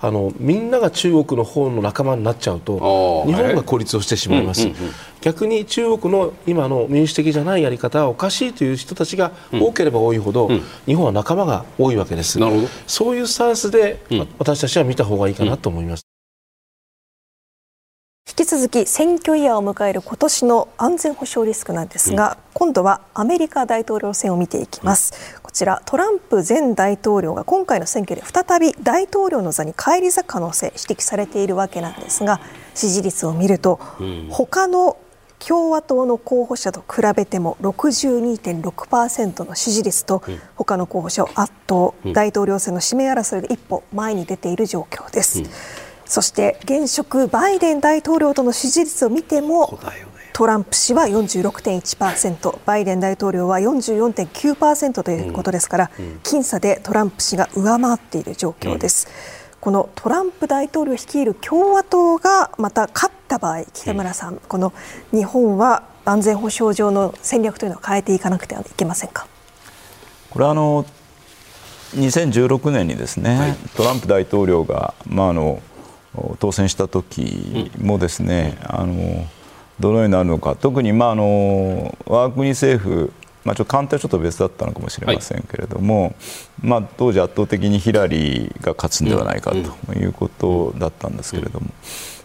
[0.00, 4.68] あのみんなが中国の方の仲間になっちゃうと日本が孤立をしてしまいます。
[5.20, 10.50] 逆に中国の今の民主的じゃないやり方はおかしいという人たちが多ければ多いほど、
[10.86, 12.38] 日本は仲間が多いわけです。
[12.38, 12.68] なるほど。
[12.86, 14.00] そういうスタンスで、
[14.38, 16.09] 私たちは見た方がいいかなと思います。
[18.30, 32.40] 引き続き選挙イヤーを迎える今年の安全保障リスクなんですが、うん、今度はアメリカ大統領選を見ていきます、うん、こちらトランプ前大統領が今回の選挙で再び大統領の座に返り咲く可能性指摘されているわけなんですが
[32.76, 34.96] 支持率を見ると、うん、他の
[35.40, 40.22] 共和党の候補者と比べても62.6%の支持率と
[40.54, 45.42] 他の候補者を圧倒、大統領選の指名争いで一歩前に出ている状況です。
[46.10, 49.78] そして現職バイデン大統領との支持率を見ても、
[50.32, 55.90] トランプ氏は46.1%バイデン大統領は44.9%ということですから、
[56.24, 59.06] 僅差でトランプ氏が上回っている状況です。
[59.60, 64.72] このトランプ大統領率いる共和党がまた勝った場合、北村さん、この
[65.12, 69.28] 日本は安全保障上の戦略というのを変えていかなくてはいけませんか？
[70.30, 70.84] これはあの
[71.94, 75.60] 2016年にですね、はい、トランプ大統領が、まあ、あの
[76.38, 79.26] 当選した時もですね、うん、あの
[79.78, 80.56] どのようになるのか。
[80.56, 83.12] 特に、まあ、あの我が国政府
[83.44, 86.14] まあ、ちょっと官邸はちょっと別だったのかもしれませんけれども、はい、
[86.60, 91.66] まあ、当時圧倒的にヒラリーが勝つんではないかということだったんですけれども、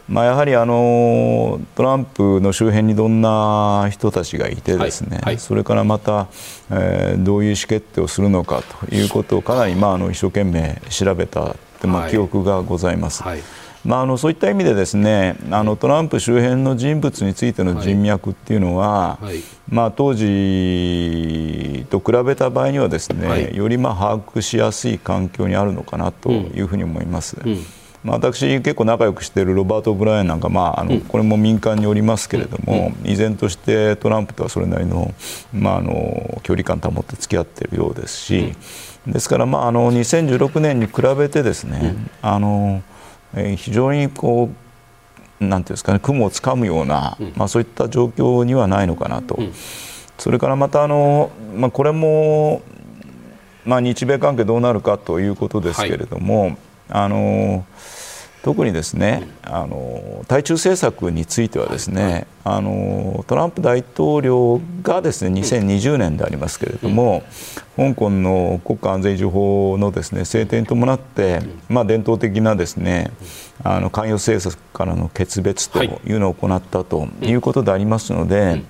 [0.10, 6.28] まあ、やはりあのトランプの周辺にどんな人たちがいてですね、はいはい、それからまた、
[6.70, 13.24] えー、どういう意思決定をするのかということをかなり、まあ、あの一生懸命調べた、まあ、記憶がございます。
[13.86, 19.26] まあ、あのそういった意味でですねあのトランプ周辺の人物についての人脈っていうのは、はい。
[19.26, 27.38] はい、まあ、当時と比べた場合にはですね、はい、よりまあ把握しやすい環境にあるのかなというふうに思います。
[27.44, 27.52] うん。
[27.54, 27.66] うん
[28.06, 35.12] まあ、私、結構仲良くしているロバート・ブライアンなんか、まあ、あのこれも民間におりますけれども、依然としてトランプとはそれなりの,、
[35.52, 38.54] まあ、あの距離感を保って付き合っているようですし、
[39.08, 42.84] ですから、まあ、あの2016年に比べてですね、あの
[43.36, 44.50] え非常にこ
[45.42, 49.38] うなんていうんですかね雲をつかむような、まあ、そういった状況にはないのかなと、
[50.18, 52.62] それからまたあの、まあ、これも、
[53.66, 56.58] まあ、日米関係どうなるかということですけれども、はい、
[56.90, 57.66] あの
[58.46, 67.24] 特にですね、あの対中政策についてはですね、あのトランプ大統領がですね2020年でありますけれども、
[67.76, 73.10] 香港の国家安全維持法のですね制定に伴って、まあ、伝統的なですね
[73.64, 78.62] あの関与政策からの決別というのを行ったということでありますので、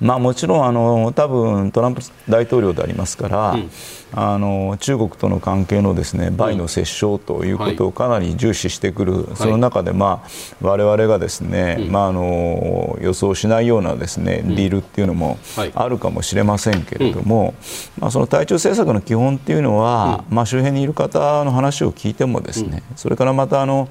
[0.00, 3.70] まあ、もちろんあの多分トランプ大統領でありますから、うん、
[4.12, 10.28] あの中国との関係のですね倍の折衝ということをかなり重視してくる、はい、その中で、まあ、
[10.60, 15.38] 我々がですね、まあ、あの予想しないようなですねディールっていうのも
[15.74, 17.54] あるかもしれませんけれども、
[17.98, 23.88] まあ、その対中政策の基本っていうのは、まあ、周辺にいる方の話を聞いてもですね、それからまたあの、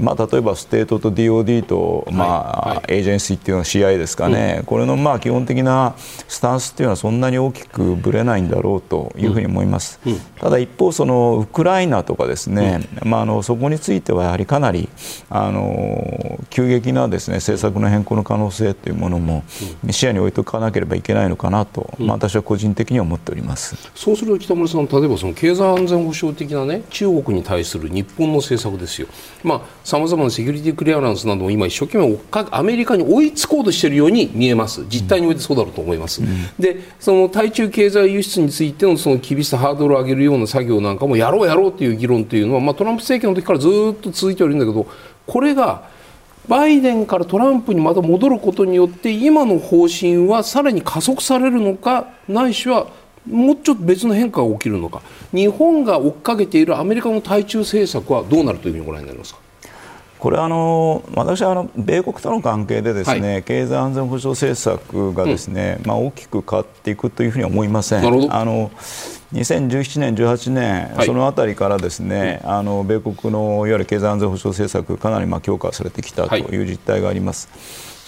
[0.00, 5.94] まあ、例えばステートと DOD と、まあエージェンシーっていうのは CIA ですかね、これのまあ基本的な
[6.28, 10.00] スタンスっていうのはそんなに大きくぶれないんだろうというふうに思います。
[10.40, 14.88] ただ一方そのウクライナとかですね、まあ、あのそこについてはやはりかなり
[15.28, 19.44] あの急激なですね政策の変更の可能性というものも
[19.90, 23.76] 視野に置いておかなければいけないのかなと、まあ、私は個人的には思っております。
[23.94, 29.08] そうすると北村さん、例えばその経済安全保障的な、ね、中国に対する日本の政策ですよ、
[29.84, 32.18] さまざ、まなセキュリティクリアランスなども今、一生懸命
[32.50, 36.20] アメリカに追いつこうとしているように見えます、実態においてそうだろうと思います。
[36.20, 44.86] うん、でその対中経済輸出についてのその厳しさ、ハードルを上げるような作業なんかもやろうやろうという議論というのは、まあ、トランプ政権の時からずっと続いてはいるんだけど
[45.26, 45.88] これが
[46.48, 52.88] バイデンからトランプにまた戻ることによって今の方針はさらに加速されるのかないしは
[53.28, 59.39] もうちょっと別の変化が起きるのか日本が追っかけているアメリカの対中政策はどうなるというふうにご覧になりますか？
[60.20, 68.06] これあの私はあの米国との関係でですね、はい、経済安全保障政策がですね、うん、まあ、大きく変わっていくというふうには思いません。
[68.06, 68.70] あの
[69.32, 76.62] 2017年、18年、はい、そのあたりからですね、うん、あの米国のいわゆる経済安全保障政策かなりまあ強化されてきたとい。
[76.62, 77.48] う実態があります。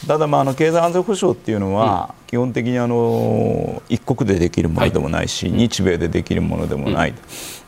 [0.01, 7.13] はい、ただ、まあ、あの経済安全保障っていうのは、基本的にあの一国でできるものでもないし、日米でできるものでもない。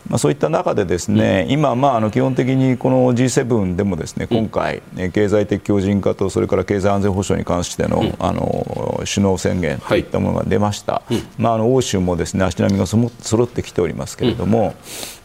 [0.08, 10.00] まあ、そういった中でですね、うん、今、まあ、あの基本的にこの G7 でもですね今回、うん、経済的強靭化とそれから経済安全保障に関してのうん、あの首脳宣言とい。
[10.00, 14.74] ったものが出ました、はい、まあ、あの欧州もですね足並みがそ揃ってきておりますけれども、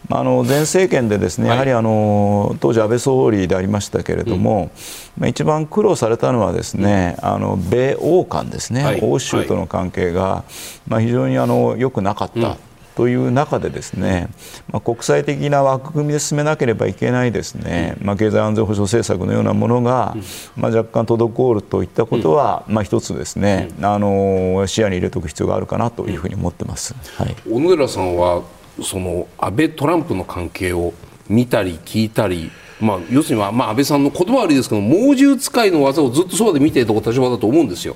[0.08, 4.72] まあ、あの前政権でですねやはりあの当時、安倍総理でありましたけれども、
[5.18, 10.44] まあ、一番苦労されたのはですねあの米欧間ですね、はい、欧州との関係が、
[10.88, 12.58] まあ、非常にあの良くなかった。
[12.96, 14.28] という中でですね、
[14.74, 20.18] まあ、国際的な枠組みで進めなければいけないですね、まあ、経済安全保障政策のようなものが、
[20.58, 28.44] まあ、若干滞るといったことは、まあ、一つですね、あの視野に入れておく必要があるかなというふうに思ってます、はい、小野寺さんは
[28.84, 30.94] その安倍・トランプの関係を
[31.30, 37.96] 見たり聞いたりまあ、要するには、まあ、安倍さんの言葉悪いですけど猛獣使いの技をずっとそばで見ていた立場だと思うんですよ。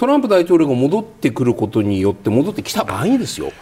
[0.00, 3.52] トランプ大統領が戻ってくることによって戻ってきた場合にですよ。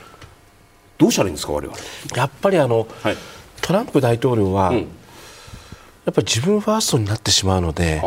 [0.96, 1.77] どうしたらいいんですか我々。
[2.14, 3.16] やっぱりあの、はい、
[3.61, 4.87] トランプ大統領は、うん、やっ
[6.12, 8.01] ぱり自分ファーストになってしまうので、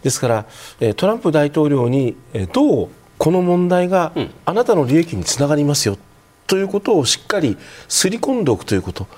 [0.00, 0.46] ですから
[0.94, 2.14] トランプ大統領に
[2.52, 4.12] どうこの問題が
[4.44, 5.98] あなたの利益につながりますよ
[6.46, 7.56] ということをしっかり
[7.88, 9.08] すり込んでおくということ。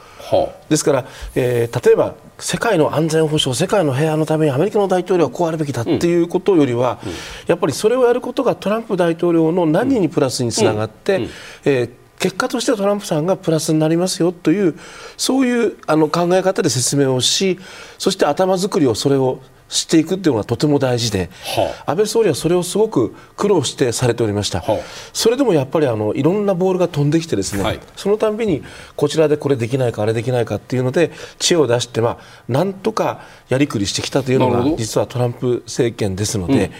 [0.69, 7.11] ですから、えー、例えば世界の安全保障、世界の平和のためにアメリカの大統領はこうあるべきだっていうことよりは、うん。
[7.11, 11.23] うん、やっぱりそれをやることがトランプ大統領の何にプラスにつながって、うん、
[11.65, 14.79] えー結果としてトランプさんがプラスになりますよという
[15.17, 17.59] そういうあの考え方で説明をし
[17.99, 24.79] そして頭作りをそれをしていくっていうのがとても大事で、はあ、安倍総理はそれをすごく苦労してされておりました、はあ、
[25.13, 28.63] それでもやっぱりあのいろんなボールが飛んできてですね、はい、そのたんびに
[28.97, 36.73] こちらでこれできないかあれできないかっていうので知恵を出して、まあ、なんとかやりくりしてきたというのが実はトランプ政権ですので、うん、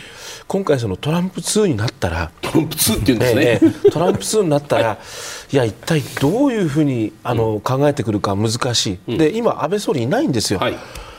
[0.47, 4.99] 今回そのトランプ2になったらトランプ2っていうんですね、えー、トランプ2になったら、は
[5.51, 10.59] い、いや一体どういうふうにあの、考えてくるか難しい、で今安倍総理いないんですよ。
[10.59, 10.77] はい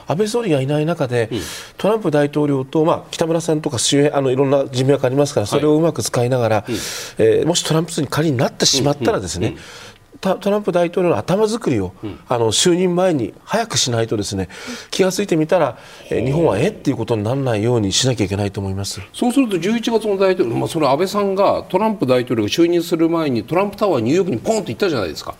[0.07, 1.39] 安倍総理がいない中で、うん、
[1.77, 6.73] トランプ大統領と、まあ、北村さんとか周辺あのいろんな人脈ありますからそれをうまく使いながら、はい、
[7.17, 9.55] えー、もしトランプ氏に仮になってしまったらですね、
[10.21, 14.49] トランプ大統領の頭作りを、うん、あの就任前に早くしないとですね
[14.89, 15.77] 気が付いてみたら、
[16.09, 19.01] え日本はえっていうことにならないようにしなきゃいけないと思います。
[19.13, 25.35] そうすると11月の大統領、まあ、それ安倍さんがトランプ大統領が就任する前にトランプタワーニューヨークにポンと行ったじゃないですか。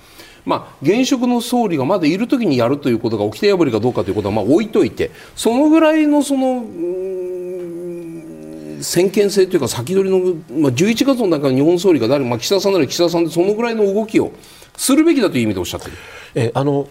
[0.46, 6.64] まあ、現職の総理がまだいるときにやるということが掟破りかどうかということはまあ置いといてそのぐらいのその
[8.82, 14.32] 先見性というか先取りの、まあ、11月の中日本総理が誰、まあ、岸田さんなら岸田さんでそのぐらいの動きを
[14.78, 15.94] するべきだという意味でおっしゃってる。
[16.36, 16.88] えあの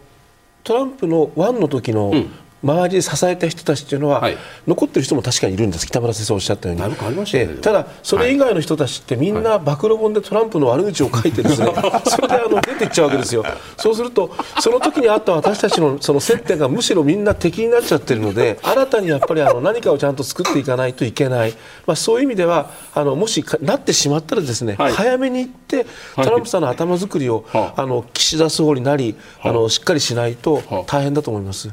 [0.64, 2.31] トランプの1の時の、うん
[2.64, 4.37] 周りで支えた人たちというのは、はい、
[4.67, 5.87] 残ってる人も確かにいるんです。
[5.87, 11.69] 北村先生おっしゃったように、ね、ただそれ以外の人たちってみんな暴露本でトランプの悪口を書いてですね、
[12.06, 13.44] それであの出ていっちゃうわけですよ。
[13.77, 21.52] そうするとその時にあった私たちのその接点がむしろみんな敵になっちゃってるので新たにやっぱりあの何かをちゃんと作っていかないといけない、
[21.87, 25.87] まあ、そういう意味ではあのもしなってしまったらですね、はい、早めに行って
[26.17, 31.71] トランプさんの頭作りを、はい、あの岸田総理なりあのしっかりしないと大変だと思います。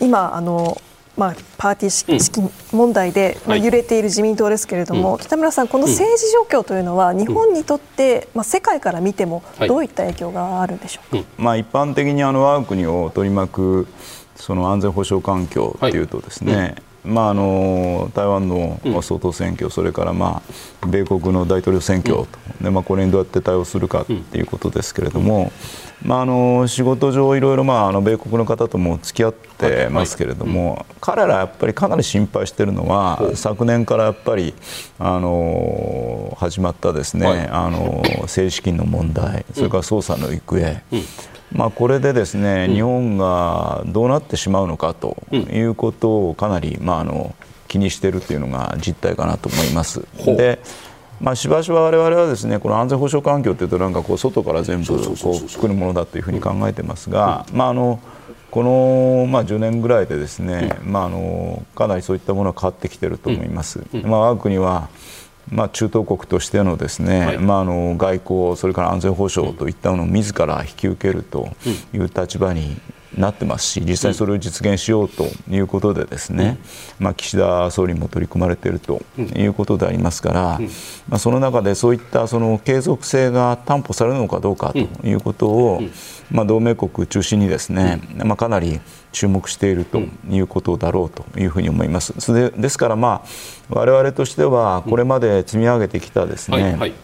[0.00, 0.80] 今あの
[1.16, 2.40] まあ、パーティー式
[2.74, 13.86] 問題で、まあ、揺れている自民党ですけれども、はい、北村さん、この政治状況というのは、日本にとって、まあ、世界から見ても、どういった影響があるんでしょうか、はい、まあ、一般的にあの我が国を取り巻く
[14.34, 16.74] その安全保障環境というとですね、はい
[17.04, 20.42] まあ、あの台湾の総統選挙、うん、それから、ま
[20.82, 22.26] あ、米国の大統領選挙、うん、
[22.64, 25.52] でまあ、これにどうやって対応するかということですけれども、
[26.02, 34.54] うん、まあ、あの仕事上、いろいろ、まあ、あの米国の方とも付き合ってますけれども、はい、彼らやっぱりかなり心配しているのは、昨年からやっぱり
[34.98, 40.82] あの始まったですね、はい、あの政治資金の問題、それから捜査の行方。
[41.54, 47.34] まあ、これでですね、うん、日本がどうなってしまうのかということをかなり、まあ、あの
[47.68, 50.04] 気にしているというのが実態かなと思います。
[50.26, 50.58] で
[51.20, 58.00] まあ、しばしば我々はですねこの安全保障環境というとなんかこう外から全部こう作るものだというふうに考えてますが、まあ、あの
[58.50, 63.80] この、まあ、10年ぐらいでですね、まあ、あのかなりそういったものが変わってきていると思います。
[63.92, 64.88] まあ、我が国は
[65.50, 71.48] まあ、中東国としてのですね、はい、まあ、あの外交、それから安全保障といったものを自ら引き受けると
[71.92, 72.76] いう立場に
[73.16, 76.58] なってますし実際それを実現しようということでですね、
[76.98, 80.60] まあ、岸田総理も取り組まれているということでありますから、
[81.08, 85.82] まあ、その中でそういったその継続性が担保されるのかどうかということを、
[86.30, 88.80] まあ、同盟国中心にですね、まあ、かなり
[89.12, 92.14] 注目しているということだろうというふうに思います。
[92.32, 93.28] でですから、まあ、
[93.70, 96.94] 我々としてはこれまで積み上げてきたですね、はいはい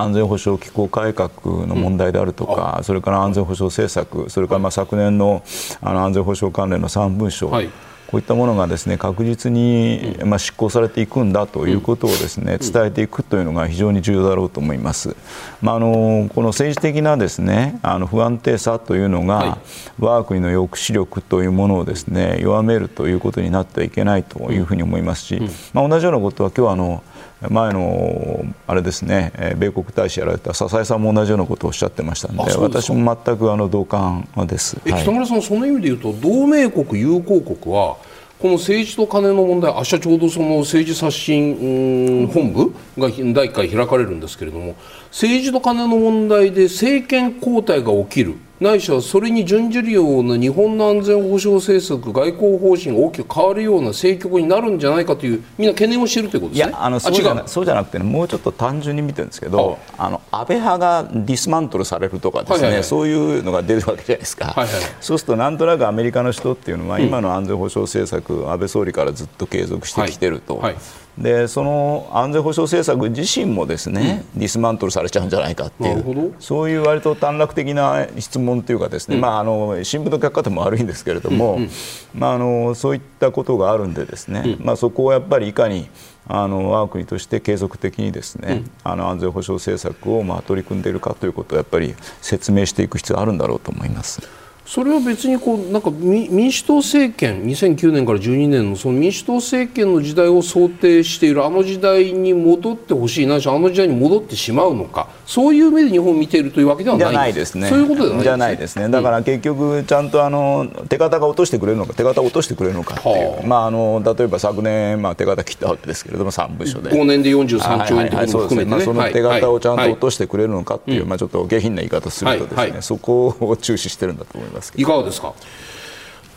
[0.00, 1.30] 安全保障機構改革
[1.66, 5.42] の問題であるとか、うん、それから安全保障政策、それからまあ昨年の
[5.80, 7.70] あの安全保障関連の3文書、はい、
[8.10, 15.14] こういったものがですね確実にまあ執行されていくんだということをですね伝えていくというのが非常に重要だろうと思います。
[15.62, 19.58] まあ、あのこの政治的なですねあの不安定さというのが、はい、
[20.00, 25.40] 我が国の抑止力というものをですね弱めるということになってはいけないというふうに思いますし、
[25.72, 27.04] まあ、同じようなことは今日あの
[27.48, 37.96] 前のあれですね米国大使やられた笹井さんも同じようなことをおっしゃってましたので私も全くあの同感です、え北村さん、その意味で言うと同盟国、友好国は
[38.38, 44.76] この政治と金の問題、明日ちょうどその政治刷新本部が第1回開かれるんですけれども
[45.10, 48.36] 政治と金の問題で政権交代が起きる。
[48.60, 56.70] ないしはそれに準じるような日本の安全保障政策、外交方針が大きく変わるような政局になるんじゃないかという、みんな懸念をしているということですね。
[56.70, 70.56] いやあのそうじゃなそうじゃなくて、ね、もうちょっと単純に見てるんですけど、あの安倍派がディスマントルされるとかですね、そういうのが出るわけじゃないですか、はいはい、そうするとなんとなくアメリカの人っていうのは、今の安全保障政策、安倍総理からずっと継続してきてると。
[70.56, 70.74] はい。
[70.74, 70.82] はい
[71.18, 76.34] でその安全保障政策自身もですね、うん、ディスマントルされちゃうんじゃないかっていう。
[76.38, 81.70] そういう割と短絡的な質問というかですね、うん、まあ、あの新聞の書き方も悪いんですけれども、うんうん、
[82.14, 85.88] まあ、あのそういったことがあるんでですね、まあ、そこをやっぱりいかに
[86.26, 94.39] あの我が国として継続的にですね、あの安全保障政策をまあ取り組んでいるかということをやっぱり説明していく必要があるんだろうと思います。
[94.70, 107.58] それは別にこうなんか民主党政権2009年から12年のその民主党政権の時代を想定しているあの時代に戻ってほしいないしあの時代に戻ってしまうのかそういう目で日本を見ているというわけではないです。
[107.58, 107.68] ね。
[107.68, 108.88] そういうことじゃないですね。
[108.88, 116.90] だから結局ちゃんとあの手形が落としてくれるのか手形を落としてくれるのかっていう、はあ、まああの例えば昨年まあ手形切ったわけですけれども3部署で。
[116.90, 118.70] 5年で43兆円ということも含めて、ね。
[118.70, 122.70] まあ、その手形をちゃんと落としてくれるのかっていう、はい、まあちょっと下品な言い方するとですね、はい。
[122.70, 125.34] はい、そこを注視してるんだと思いますいかがですか？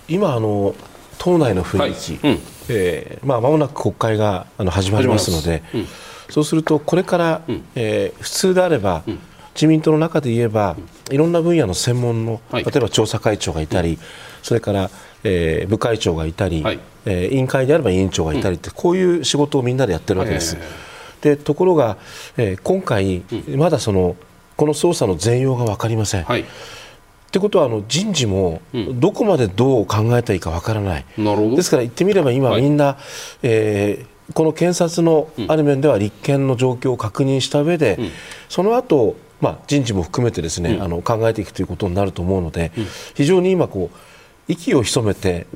[0.07, 0.75] 今あの
[1.17, 2.35] 党内の雰囲気、はい。
[2.35, 5.87] うん、えー、まあ間もなく国会があの始まりますので、うん、
[6.29, 9.19] そうするとこれから、うん、えー、普通であれば、うん、
[9.55, 10.75] 自民党の中で言えば、
[11.09, 13.99] いろんな分野の専門の、はい、例えば調査会長がいたり、
[14.41, 14.89] それから、
[15.23, 20.57] えー、部会長がいたり、はい、えー、委員会であれば委員長がいたりって、こういう仕事をみんなでやってるわけです。
[21.21, 21.97] でところが、
[22.35, 23.23] えー、今回、
[23.55, 24.17] まだその
[24.57, 26.23] この捜査の全容が分かりません。
[26.23, 26.43] はい
[27.33, 28.61] ってことはあの人事も
[28.93, 32.95] どこまでどう考えたらいいかわからない、うん、ですから言ってみれば今、みんな、はい、
[33.41, 38.11] えー、この検察のある面では立件の状況を確認した上で、うん、
[38.49, 42.71] その後まあ、人事も含めてですね、あの考えていくということになると思うので、
[43.13, 43.97] 非常に今こう
[44.47, 45.47] 息を潜めて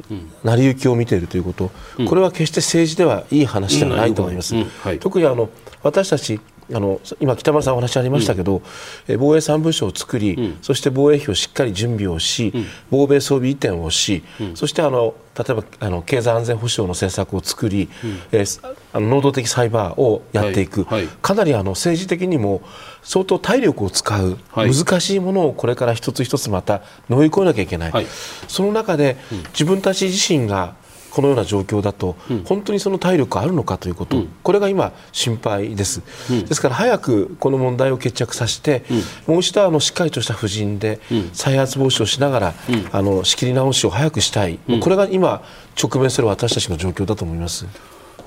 [0.44, 1.72] 成り行きを見ているということ、
[2.06, 4.56] これは決して政治ではいい話ではないと思います。
[5.00, 5.50] 特にあの
[5.84, 6.42] 私たち
[6.74, 8.62] あの今、北村さんお話ありましたけど、
[9.08, 14.24] うん、防衛三文書を作り、うん、そして防衛費をしっかり準備をし、うん、防衛装備移転をし、
[14.56, 17.90] そしてあの例えばあの経済安全保障の政策を作り、
[18.32, 21.06] えー、あの能動的サイバーをやっていく、はい。
[21.06, 22.62] はい、かなりあの政治的にも
[23.04, 28.08] 相当体力を使う、はい、難しいものをこれから一つ一つまた乗り越えなきゃいけない、
[28.48, 29.18] その中で
[29.50, 30.76] 自分たち自身が
[31.18, 38.84] このような状況だと、うん、本当にその体力あるのかということ、うん、これが今、心配です、うん、ですから早くこの問題を決着させて、
[39.26, 41.00] もう一度あのしっかりとした布陣で
[41.34, 42.54] 再発防止をしながら、
[42.92, 45.42] あの仕切り直しを早くしたい、これが今、
[45.82, 47.66] 直面する私たちの状況だと思います。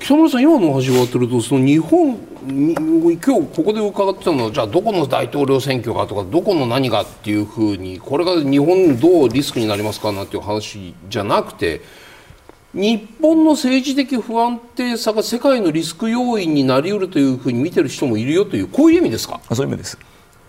[0.01, 11.82] 北村さん、今の話を終わってると、その日本、今日ここで伺ってたのは、じゃあ、どこの大統領選挙かとか、どこの何がっていうふうに、これが日本、どうリスクになりますかなんていう話じゃなくて、
[12.72, 19.40] 日本の政治的不安定さが世界のリスク要因になりうるというふうに見てる人もいるよというこういう意味ですか？
[19.52, 19.98] そういう意味です。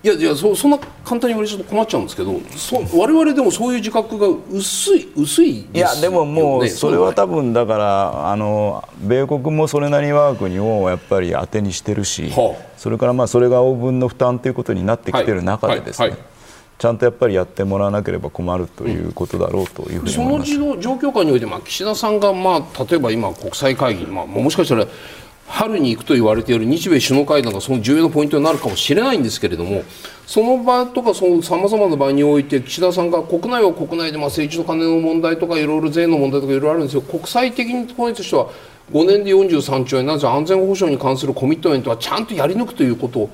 [0.04, 16.31] いやいやそそんな簡単に言われちょっと困っちゃうんですけどそ我々でもそういう自覚が薄い薄い、ね、いやでももうそれは多分だからあの米国もそれなりに我が国をやっぱり当てにしてるし、はあ、それからまあそれが応分の負担ということになってきてる中でですね、はいはいはい
[16.82, 24.88] ちゃんとやっぱりやってもらわなければ困るということだろうというふうにその状況下において、まあ、岸田さんが、まあ、例えば今、国際会議、まあ、もしかしたら
[25.48, 29.84] 春に行くと言われている日米首脳会談がその重要なポイントになるかもしれないんですけれども
[30.26, 31.24] その場とかさ
[31.56, 38.50] まざまな場合において岸田さんが国内は国内でまあ政治と金の問題とかいろいろ税の問題とかいろいろあるんですよ国際的にポイントとしては
[38.92, 43.30] 5年で43兆円なぜ安全保障に関するコミットメントはちゃんとやり抜くということを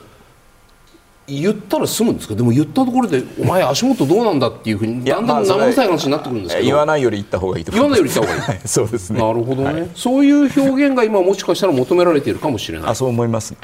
[1.27, 2.35] 言ったら済むんですか？
[2.35, 6.65] でも言ったところでお前足元どうなんだっていうふうにだんだん生臭い話になってくるんですけど。
[6.65, 8.59] 言わないより言った方がいいと言わないより言った方がいい。
[8.67, 9.19] そうですね。
[9.19, 12.89] なるほどね、はい、そういう表現が今もしかしたら求められているかもしれない。
[12.89, 13.57] あそう思いますね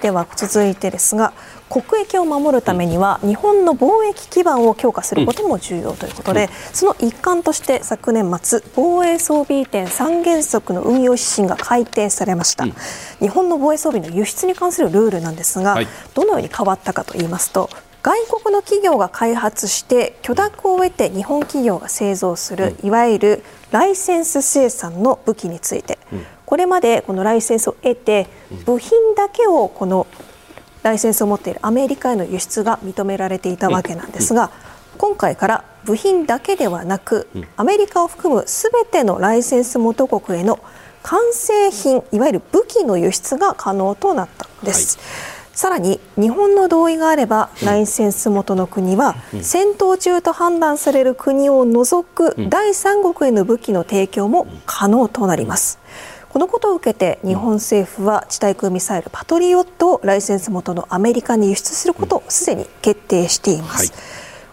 [0.00, 1.32] では続いてですが
[1.68, 12.64] 国益を守るためには日本の貿易基盤を強化することも重要ということで、その一環として昨年末防衛装備移転三原則の運用指針が改定されました、
[13.20, 15.78] 日本の防衛装備の輸出に関するルールなんですが、
[16.14, 17.70] どのように変わったかと言いますと
[18.02, 25.98] 外国の企業が開発して許諾を得て日本企業が製造する、いわゆるライセンス生産の武器について、
[26.46, 28.26] これまでこのライセンスを得て
[28.64, 30.06] 部品だけをこの
[30.82, 34.50] ライセンスを持っているアメリカへの輸出が認められていたわけなんですが
[34.96, 40.58] 今回から部品だけではなくアメリカを含むすべてのライセンス元国への
[41.02, 44.98] 完成品いわゆる武器の輸出が可能となったんです。
[44.98, 55.78] はいさらに日本の同意があれば、ライセンス元の国は、戦闘中と判断される国を除く第三国への武器の提供も可能となります。
[56.30, 63.92] このことを受けて日本政府は地対空ミサイルパトリオットをライセンス元のアメリカに輸出することをすでに決定しています。
[63.92, 64.02] はい。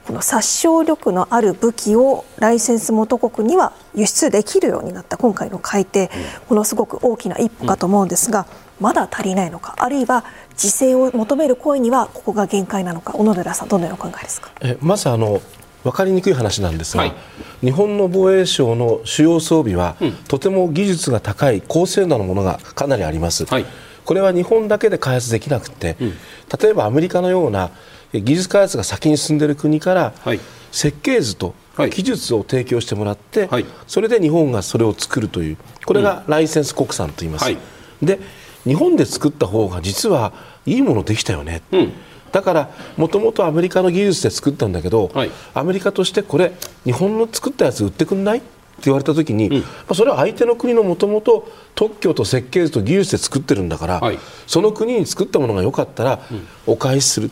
[0.08, 6.10] この殺傷力のある武器をライセンス元国には輸出できるようになった今回の改定、
[6.50, 8.46] ものすごく大きな一歩かと思うんですが、
[8.80, 10.24] まだ足りないのかあるいは
[10.62, 13.14] 自制を求める声にはここが限界なのか。
[13.14, 14.52] 小野寺さんどのようにお考えですか？
[14.62, 15.42] えまずあの
[15.84, 17.16] 分かりにくい話なんですが、はい、
[17.62, 23.66] 日本の防衛省の主要装備は、うん、とても技術が高い高性能なものがかなりあります、はい、
[24.04, 26.14] これは日本だけで開発できなくて、うん、
[26.60, 27.70] 例えばアメリカのような
[28.12, 30.40] 技術開発が先に進んでいる国から、はい、
[30.72, 33.48] 設計図と技術を提供してもらって、
[33.86, 37.56] それで日本がそれを作るというこれがライセンス国産と言います。
[38.02, 38.20] で
[38.68, 40.34] 日本で作った方が実は
[40.66, 41.94] いいものできたよね、うん、
[42.32, 46.52] だからもともとアメリカの技術で作ったんだけど、はい、アメリカとしてこれ
[46.84, 48.40] 日本の作ったやつ売ってくんない？
[48.40, 56.20] って言われた時に、うん、まあ、それは相手の国のもともと特許と設計図と技術で作ってるんだから、はい、その国に作ったものが良かったら、
[56.68, 57.32] お返しする。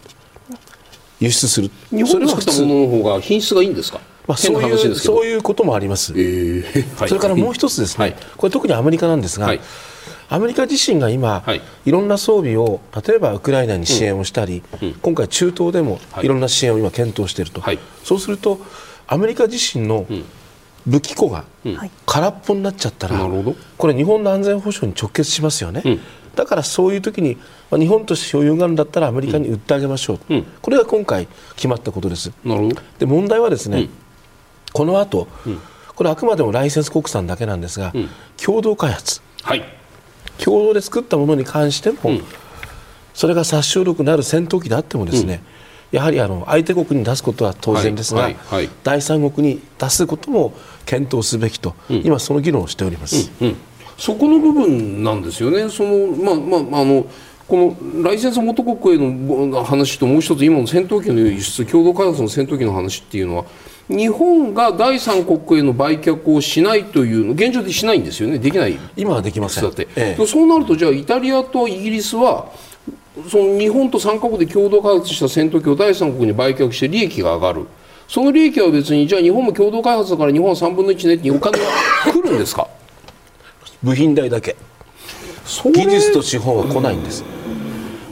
[1.20, 1.70] 輸出する。
[1.92, 4.00] 日本で作ったものの方が品質がいいんですか？
[4.28, 7.00] まあ、そういうそういうこともあります、えー。
[7.00, 9.54] はい、それからもう一つですね、これ特にアメリカなんですが、
[10.30, 16.28] アメリカ自身が今、はい、いろんな装備を例えばウクライナに支援をしたり、うん、今回、中東でもい。
[16.28, 18.60] ろんな支援を今検討していると、はい、そうすると
[19.08, 20.06] アメリカ自身の
[20.88, 21.46] 武器庫が
[22.06, 25.82] 空っぽになっちゃったら、うん、これ日本の安全保障に直結しますよね。
[25.86, 26.00] うん。
[26.36, 27.38] だからそういう時に、
[27.72, 32.34] まあ、日本として所有があるんだったらアメリカに売ってあげましょう、うん、これが今回決まったことです。
[33.00, 33.90] で問題はですね、うん、
[34.74, 35.60] この後、うん、
[35.96, 37.94] これあくまでもライセンス国産だけなんですが、
[38.44, 39.64] 共同開発、はい、
[40.44, 42.24] 共同で作ったものに関しても、うん、
[43.14, 45.42] それが殺傷力のある戦闘機であってもですね、
[45.92, 48.66] やはりあの相手国に出すことは当然ですが、はいはい。
[48.66, 50.54] はい、第三国に出すことも
[50.86, 53.56] 検討すべきと、うん、今、その議論をしております、うんうん、
[53.98, 57.06] そこの部分なんですよね、そのまあまあ、あの
[57.48, 63.46] このライセンス元国への話ともう一つ、今の戦闘機の輸出、共同開発の戦闘機の話っていうのは、
[63.88, 68.78] 日本が第三国への売却をしないというの、現状でしないんですよね、できない。
[68.98, 69.66] 今はできません、
[69.96, 72.48] ええ、そうなると、じゃあ、イタリアとイギリスは、
[73.30, 77.66] その日本と3カ国で共同開発した戦闘機を第三国に売却して利益が上がる。
[78.08, 81.66] その利益は別にじゃあ日本も共同開発だから日本は3分の1ねってお金が
[82.12, 82.68] 来るんですか？
[83.82, 84.56] 部品代だけ。
[85.74, 87.24] 技術と資本は来ないんです、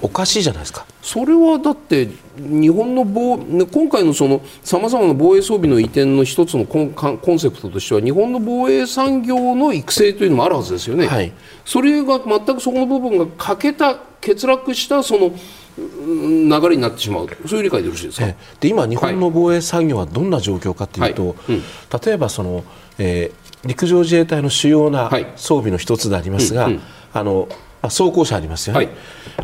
[0.04, 0.86] おかしいじゃないですか。
[1.02, 3.38] それはだって日本の防
[3.72, 11.32] 今回のそのさまざまな防衛装備の移転の一つのコンコンセプトとしては日本の防衛産業の育成というのもあるはずですよね、はい、
[11.64, 15.32] それが全くそこの部分が欠けた欠落したその
[15.78, 17.30] 流れになってしまう。
[17.48, 18.28] そういう理解でよろしいですか、
[18.60, 21.54] で今、日本の防衛産業はどんな状況かというと、はい。
[21.54, 21.64] うん、
[22.06, 22.64] 例えばその、
[23.00, 26.84] えー、陸上自衛隊の主要な装備の一つでありますが、はいうんうん、
[27.14, 27.48] あの
[27.90, 28.96] 装甲車ありますよね、はい、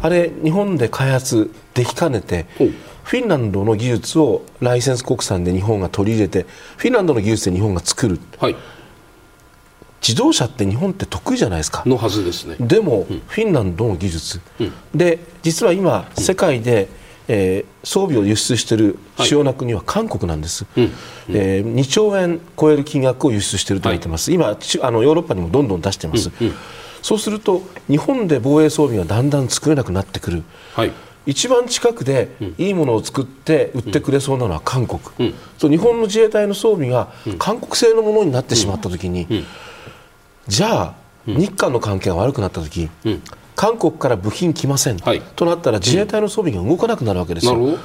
[0.02, 2.46] あれ日本で開発できかねて
[3.04, 6.46] フィンランドの技術をライセンス国産で日本が取り入れて
[6.78, 8.56] フィンランドの技術で日本が作る、はい、
[10.02, 11.84] 自動車って日本って得意じゃないですか。
[11.86, 12.56] のはずですね。
[12.60, 16.88] でも、うん、フィンランドの技術、うん、で実は今世界で、
[17.28, 18.78] えー、装備を輸出してい。
[18.78, 20.90] る主要な国は韓国なんです、はい、
[21.30, 26.48] えー、2兆円超える金額を輸出していると言ってます、はい、今あのヨーロッパにもどんどん出してます、うん。
[26.48, 26.54] うん
[27.02, 30.44] そうすると日本で防衛装備がだんだん作れなくなってくる、
[30.74, 30.92] はい、
[31.26, 39.46] 一番近くでいいものを作って売ってくれそうなのは韓国、うん、そう日本の自衛隊の装備が韓国製のものになってしまった時に、うん、
[40.48, 40.94] じゃあ
[41.26, 43.22] 日韓の関係が悪くなった時、うん、
[43.56, 47.78] 韓国から部品来ません、はい、となったら自衛隊の装備が動かなくなるわけですよ。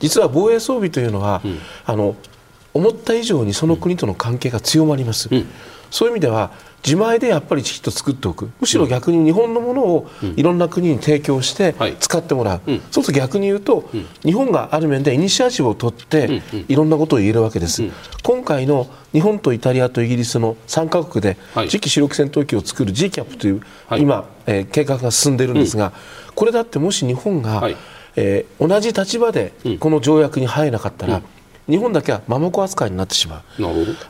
[0.00, 1.42] 実は防衛装備というのは、
[1.84, 2.16] あの
[2.72, 5.28] 思った以上にその国との関係が強まります。
[5.90, 6.50] そういう意味では
[6.84, 8.50] 自前でやっぱりきちっと作っておく。
[8.60, 21.36] むしろ逆に日本のものをいろんな国に提供して使ってもらう、うん、そうすると逆に言うと、うん、日本がある面でイニシアチブを取っていろんなことを言えるわけです、うん、今回の日本とイタリアとイギリスの3カ国で
[21.68, 25.92] 次期主力戦闘機を作る GCAP という、はい、今、えー、計画が進んでいるんですが、
[26.34, 27.76] これだってもし日本が、はい、
[28.16, 31.22] えー、同じ立場でこの条約に入らなかったら、
[31.70, 33.42] 日本だけは摩耗扱いになってしまう。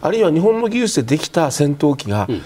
[0.00, 2.42] あるいは日本の技術でできた戦闘機が、うん、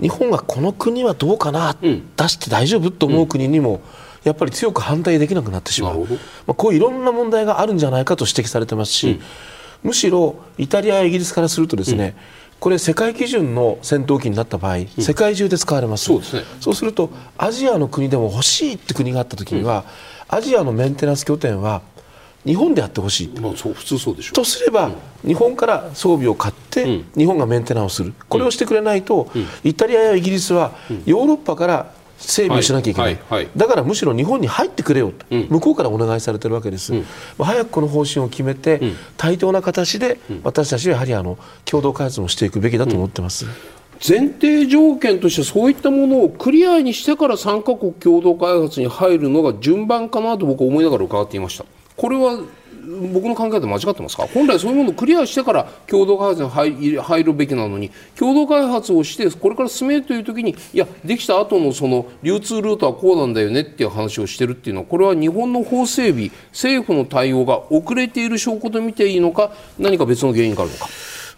[0.00, 2.90] 日本がこの国はどうかな、うん、出して大丈夫？
[2.90, 3.82] と思う国にも、
[4.24, 6.06] やっぱり強く反対できなくなってしまう、
[6.46, 9.20] まあ、こういういろんな問題があるんじゃないかと指摘されてますし、
[9.82, 12.16] むしろイタリアやイギリスからするとですね、
[12.60, 19.84] これ世界基準の戦闘機になった場合、世界中で使われます、そうすね、そうするとアジアの国でも欲しいって国があった時には、
[20.28, 21.82] アジアのメンテナンス拠点は
[22.44, 24.32] 日本でやってほしい、まあ、そう普通そうでしょ。
[24.32, 24.94] とすれば、うん、
[25.28, 28.14] 日本から装備を買って、うん、日本がメンテナンスをする。
[28.28, 30.72] これをしてくれないと、うん、イタリアやイギリスは、
[31.04, 33.22] ヨーロッパから整備をしなきゃいけない、はい。
[33.28, 33.44] はい。
[33.44, 36.92] はい、だからむしろ日本に入ってくれよと、向こうからお願いされてるわけです、
[37.38, 38.80] 早くこの方針を決めて、
[39.16, 43.46] 対等な形で、私たちはやはりあの共同開発もしていくべきだと思ってます。
[44.06, 51.64] 前提条件としてそういったものをクリアにしてから3カ国共同開発に入るのが順番かなと僕は思いながら伺っていました。
[51.96, 52.38] これは
[53.12, 54.26] 僕の考えで間違ってますか？
[54.26, 70.88] 本来そういうものをクリアしてから共同開発に入るべきなのに共同開発をしてこれから進めるという時にいやできた後のその流通ルートはこうなんだよねっていう話をしてるっていうのはこれは日本の法整備政府の対応が遅れている証拠と見ていいのか何か別の原因があるのか。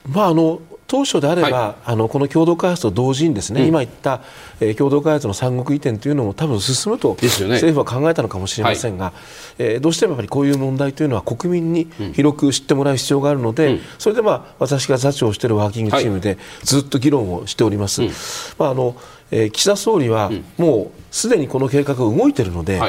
[0.09, 4.21] まあ、あの当初であれば、はい、あのこの共同開発と同時にですね、うん、今言った、
[4.61, 9.15] えー、共同開発の三国移転というのも多分進むと、政府は考えたのかもしれませんが、はい、
[9.59, 18.03] えー、どうしてもやっぱりこういう問題というのは国民に広く知ってもらう必要があるので、うん、それで、まあ、私が座長をしているワーキングチームでずっと議論をしております。
[18.03, 18.11] はい、
[18.59, 18.97] まああの
[19.31, 22.81] えー、岸田総理はもうすでにこの計画が動いているので、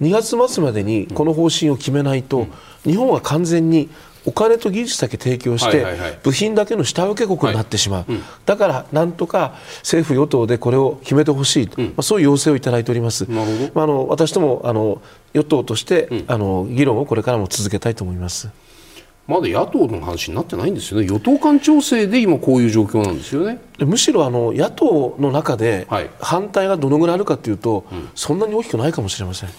[0.00, 2.46] 2月末までにこの方針を決めないと、
[2.84, 3.90] 日本は完全に
[4.26, 5.86] お金と技術だけ提供して、
[6.22, 8.06] 部品だけの下請け国になってしまう、
[8.44, 11.68] だからなんとか政府・与党でこれを決めてほしい。
[11.68, 15.00] と、まあ、そういう要請をいただいております、まあ、あの私どもあの
[15.32, 18.50] 与党として、あの議論をこれからも続けたいと思います。
[19.26, 23.60] まだ野党の話になってないんですよね、与党間調整で今、こういう状況なんですよね。
[23.78, 25.86] むしろあの野党の中で
[26.20, 29.50] 反対がどのぐらいあるかというと、はい、そんなに大きくないかもしれません。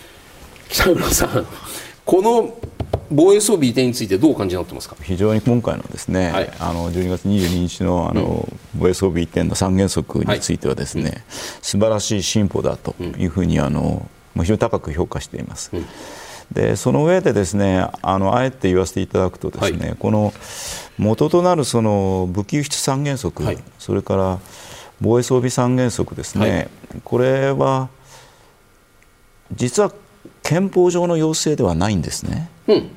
[0.70, 1.48] 北村さん
[2.06, 2.58] この
[3.10, 4.96] 防衛装備移転についてどう感じになってますか？
[5.02, 11.22] 非常に今回のですね、はい、あの12月22日のあの、うん、防衛装備移転の三原則についてはですね、はい、
[11.62, 15.72] 素晴らしい進歩だというふうにあの非常に高く評価しています。
[16.52, 20.34] でその上でですねあのあえて言わせていただくとですね、はい、この
[20.98, 24.40] 元となるその武器輸出三原則、はい、それから
[25.00, 27.90] 防衛装備三原則ですね、はい、これは
[29.54, 29.94] 実は
[30.52, 32.50] 憲法上の要請ではないんですね。
[32.68, 32.90] うん、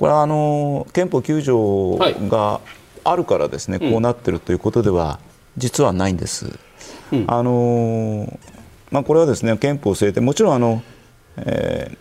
[0.00, 1.96] これはあの憲法9条
[2.28, 2.60] が
[3.04, 5.20] あるからですね、こうなっているということでは
[5.56, 6.58] 実はないんです。
[7.12, 8.36] うん、あの
[8.90, 10.82] まあ、これはですね憲法制定もちろんあの、
[11.36, 11.98] えー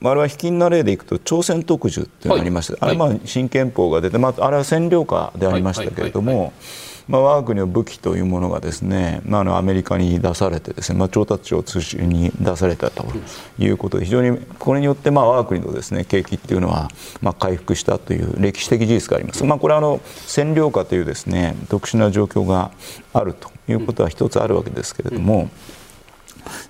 [0.00, 6.52] あれは卑近な例でいくと朝鮮特需というのがありまして、はい、あれは新憲法が出て、まあ、あれは占領下でありましたけれども、
[7.08, 13.06] まあ、我が国の武器というものがですね、まあ、あのアメリカに出されてですね、まあ、調達庁通信に出されたと
[13.58, 16.90] いうことで非常にこれによってまあ我が国のですね景気っていうのは
[17.22, 19.42] まあ回復したという歴史的事実があります。
[19.44, 22.70] まあ、これはあの占領下というですね特殊な状況が
[23.14, 25.48] あるということは一つあるわけですけれども。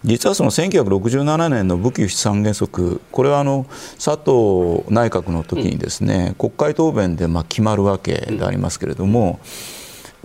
[0.03, 3.67] 実はその1967年の武器輸出三原則これはあの
[4.03, 9.39] 佐藤内閣の時にですね、国会答弁でまあ決まるわけでありますけれども、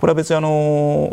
[0.04, 1.08] これは別にあの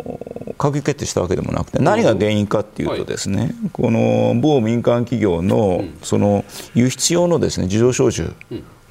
[0.58, 8.34] 閣議決定したわけでもなくて何が原因かっていうとですね、この某民間企業のその輸出用のですね自動小銃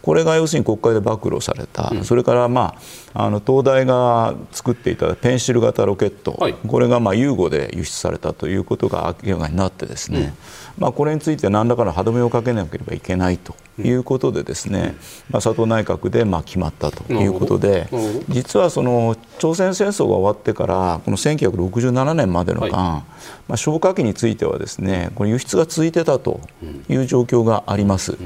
[0.01, 2.73] これが要するに国会で暴露された、うん、それから、ま
[3.13, 10.33] あ、あの東大が作っていたペンシル型ロケット、はい、これがまあユーゴで輸出されたということが明らかになってですね、うん、
[10.77, 14.95] まあ、これについて何らかの歯止めをかけなければいけないということでですね、
[15.29, 17.87] まあ、佐藤内閣でまあ決まったということで
[18.29, 23.03] 実はその朝鮮戦争が終わってからこの1967年までの間、はい、ま
[23.49, 26.41] あ、消火器についてはですねこれ輸出が続いてたと
[26.89, 28.17] いう状況があります。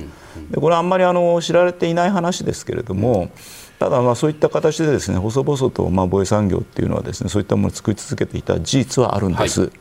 [0.51, 3.31] でこれはあんまりあの知られていない話ですけれども、
[3.79, 9.61] ただまあそういった形でですね細々とまあ防衛産業っていうのはですねそういったものを作り続けていた事実はあるんです。
[9.61, 9.71] はい、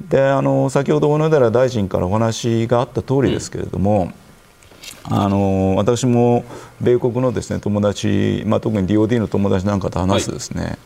[0.00, 4.12] であの先ほど小野寺大臣からお話があった通りですけれども、
[5.10, 6.44] うん、あの私も
[6.80, 10.78] 米国のですね友達、まあ、特に DOD の友達なんかと話すですね、はい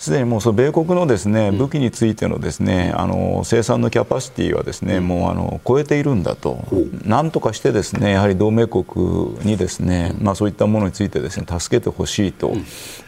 [0.00, 6.64] すでにもうその米国のですね武器についてのですねあの生産のキャパシティはですねもうあの超えているんだと、
[7.04, 8.84] なんとかしてですねやはり同盟国
[9.44, 12.54] にですねまあそういったものについてですね助けてほしいと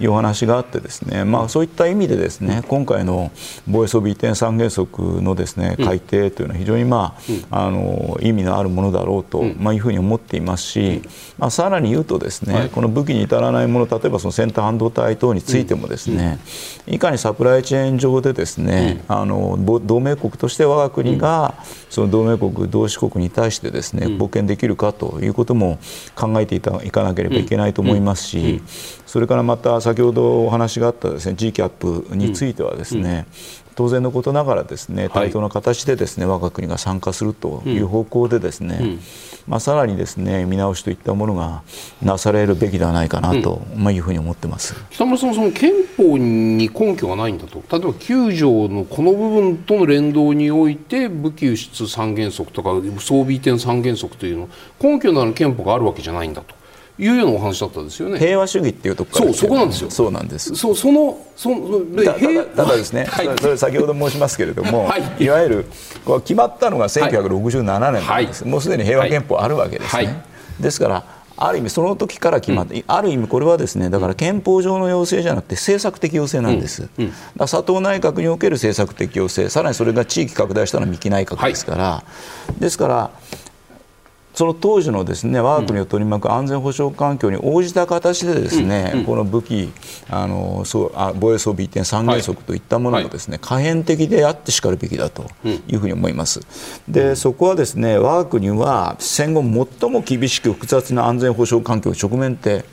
[0.00, 3.32] いう話があってですねまあそういった意味でですね今回の
[3.66, 7.16] 防衛装備移転三原則のですね改定というのは非常にま
[7.50, 11.00] ああの意味のあるものだろうとまあいうふうに思っていますし、
[11.38, 16.38] まあさらに言うとですねこの武器に至らないもの例えばその先端半導体等についてもですね
[16.86, 21.54] いかにサプライチェーン上でですね、うん、あの同盟国として我が国が、
[21.88, 25.78] その同盟国同志国に対してですね、貢献できるかということも
[26.16, 28.62] 考えていたいかなければいけないと思いますし、
[29.06, 33.26] それからまた先ほどお話があったですね GCAP についてはですね、
[33.74, 38.98] 当然のことながらですね対等な形でですね、我が国が参加するという方向でですね、
[39.46, 41.62] まあ、さらにですね見直しといったものが
[42.02, 44.74] なされるべきではないかなと、まあ、いうふうに思ってます。
[44.90, 47.62] 北村さんその憲法に根拠がないんだと。
[47.70, 54.48] 例えば9条のこの部分との連動において武器輸出三原則とか装備移転三原則というの
[54.80, 56.61] 根拠のある憲法があるわけじゃないんだと。
[56.98, 58.18] いうようなお話だったんですよね。
[58.18, 59.90] 平和主義っていうとこそうそこなんですよ。
[59.90, 60.54] そうなんです。
[60.54, 65.66] そうそのそのたただですね、はい、それ先ほど申しますけれども、はい、いわゆる
[66.04, 68.42] こう決まったのが1967年なんです。
[68.44, 70.04] はい、もうすでに平和憲法あるわけですね。
[70.04, 70.22] はい、
[70.60, 77.06] ですからある意味その時から決まって、うん、ある意味これはですねだから憲法上の要請じゃなくて政策的要請なんです、うん。
[77.06, 82.04] うん、佐藤内閣における政策的要請さらにそれが地域拡大したのは三木内閣ですから、
[82.60, 83.10] ですから
[84.34, 89.00] その当時のですね我が国を取り巻く安全保障環境に応じた形でですね、うん。
[89.00, 89.72] うん、この武器
[90.08, 96.40] あのそうあ防衛装備移転三原則といったものもですね、はい、可変的であってしかるべきだというふうに思います。
[96.88, 99.42] でそこはですね我が国は戦後
[99.80, 102.64] 最も厳しく複雑な安全保障環境直面って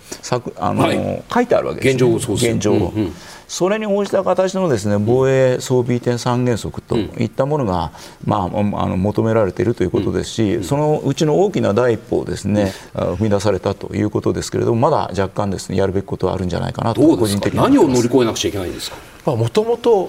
[0.57, 3.13] あの、はい、書いてあるわけです、ね、現状現状、うんうん
[3.49, 7.91] それに応じた形のですね防衛装備移転三原則といったものが、
[8.23, 18.91] まあ、あの求められているということですし、そのうちの大きな第一歩をですね踏み出されたということですけれどもまだ若干ですねやるべきことはあるんじゃないかなと個人的に何を乗り越えなくちゃいけないんです
[19.25, 19.35] か？
[19.35, 20.07] もともと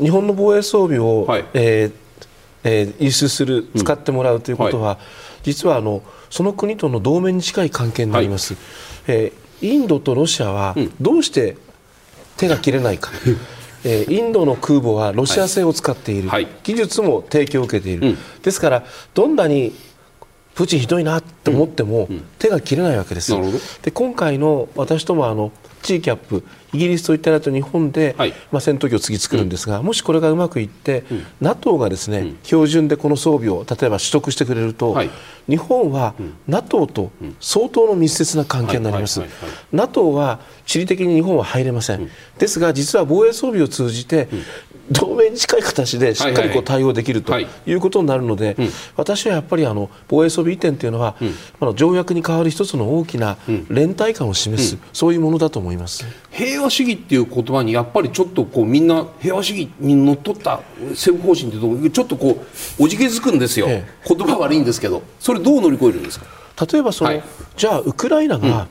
[0.00, 1.92] 日本の防衛装備を、はい、えー
[2.64, 4.98] えー、輸出する、使ってもらうということは、うんはい、
[5.44, 8.62] 実はあのその国との同盟に近い関係になります、はい、
[9.08, 11.56] えー、インドとロシアはどうして
[12.38, 13.10] 手が切れないか。
[13.84, 18.84] えー、インドの空母はロシア製を使っている、はい、技術も提供を受けている、うん、ですから
[19.14, 19.72] どんなに
[20.58, 22.08] プーチンひどいなと思っても、
[22.40, 23.32] 手が切れないわけです。
[23.80, 25.52] で今回の私ともあの
[25.82, 26.42] GCAP
[26.74, 35.10] イギリスとイタリアと日本で、はい、まあ、戦闘機を次作るんですが、うん、もしこれがうまくいって、うん、NATO がですね、うん、標準でこの装備を例えば取得してくれると、はい、
[35.48, 36.14] 日本は
[36.46, 39.22] NATO と相当の密接な関係になります。
[39.72, 44.28] NATO は地理的に日本は入れません、ですが実は防衛装備を通じて、
[44.90, 47.46] 同盟に近い形でしっかりこう対応できるとい。
[47.72, 48.56] うことになるので、
[48.96, 51.16] 私はやっぱりあの防衛装備移転というのは、
[51.60, 53.36] あの条約に代わる一つの大きな
[53.68, 56.04] 連帯感を示す、そういうものだと思います。
[56.30, 60.60] 平和主義っていう言葉にやっぱりちょっとこうみんな平和主義にのっとった
[60.90, 62.44] 政府方針っていうとちょっとこ
[62.78, 66.26] うおじけづくんですよ、ええ、言葉悪いんですけどそれどう乗り越えるんですか？
[66.72, 67.22] 例えばその、はい、
[67.56, 68.66] じゃあウクライナが、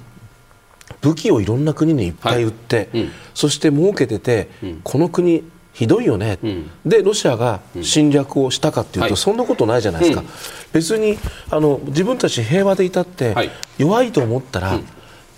[1.02, 2.88] 武器をいろんな国にいっぱい売って、はい。
[3.04, 5.44] うん、そして儲けてて、うん、この国
[5.78, 10.28] ひどいよね、うん、でロシアが侵略をしたかというと、うん、そんなことないじゃないですか、うん、
[10.74, 11.20] 別に
[11.52, 14.80] あの自分たち平和でいたって、はい、弱いと思ったら、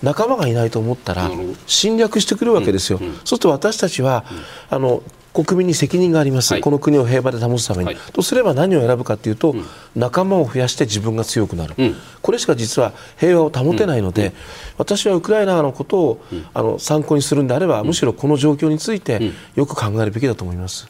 [0.01, 1.29] 仲間がいないと思ったら
[1.67, 4.23] 侵略してくるわけですよ、そうすると私たちは、
[4.69, 9.65] あの国民に責任があります、はい、この国を平和で保つために、はい、とすれば何を選ぶかというと、うん、
[9.95, 14.33] 仲間を増やして自分が強くなる、うん、これしか実は平和を保てないので、うん、
[14.77, 16.21] 私はウクライナのことを、
[16.53, 20.87] あの参考にするんであれば、むしろこの状況についてよく考えるべきだと思います。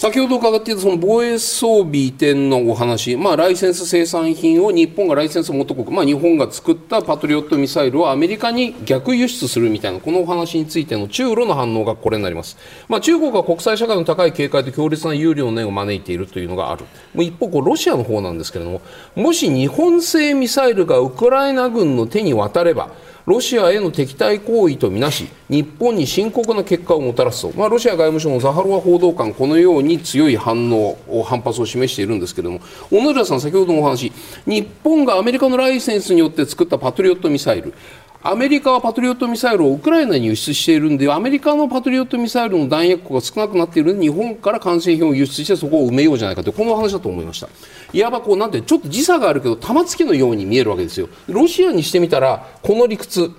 [0.00, 12.56] 先ほど伺っていたその防衛装備移転のお話、まあ、ライセンス生産品を日本がライセンス元国、まあ、日本が作ったパトリオットミサイルをアメリカに逆輸出するみたいなこのお話についての中ロの反応がこれになります、
[12.88, 16.86] まあ、中国は国際社会の高い警戒と強烈な有利の念を招いているというのがある
[17.16, 18.80] 一方ロシアの方なんですけれども
[19.16, 22.90] もし日本製ミサイルがウクライナ軍の手に渡れば
[23.26, 32.60] ロシアへの敵対行為とみなし日本に深刻な結果をもたらすと、まあ、ロシア外務省のザハロワ報道官このように強い反応を反発を示しているんですけれども。
[32.90, 34.12] 小野寺さん、先ほどのお話。
[34.46, 37.74] 日本がアメリカのライセンスによって作ったパトリオットミサイル。
[38.22, 46.50] アメリカはパトリオットミサイルをウクライナに輸出しているんでアメリカのパトリオットミサイルの弾薬庫が少なくなっているので日本から完成品を輸出してそこを埋めようじゃないかと。
[46.50, 47.48] いうこの話だと思いました。
[47.94, 51.08] いわばこうなんてちょっと時差があるけど玉突きのように見えるわけですよ。
[51.28, 53.30] ロシアにしてみたらこの理屈。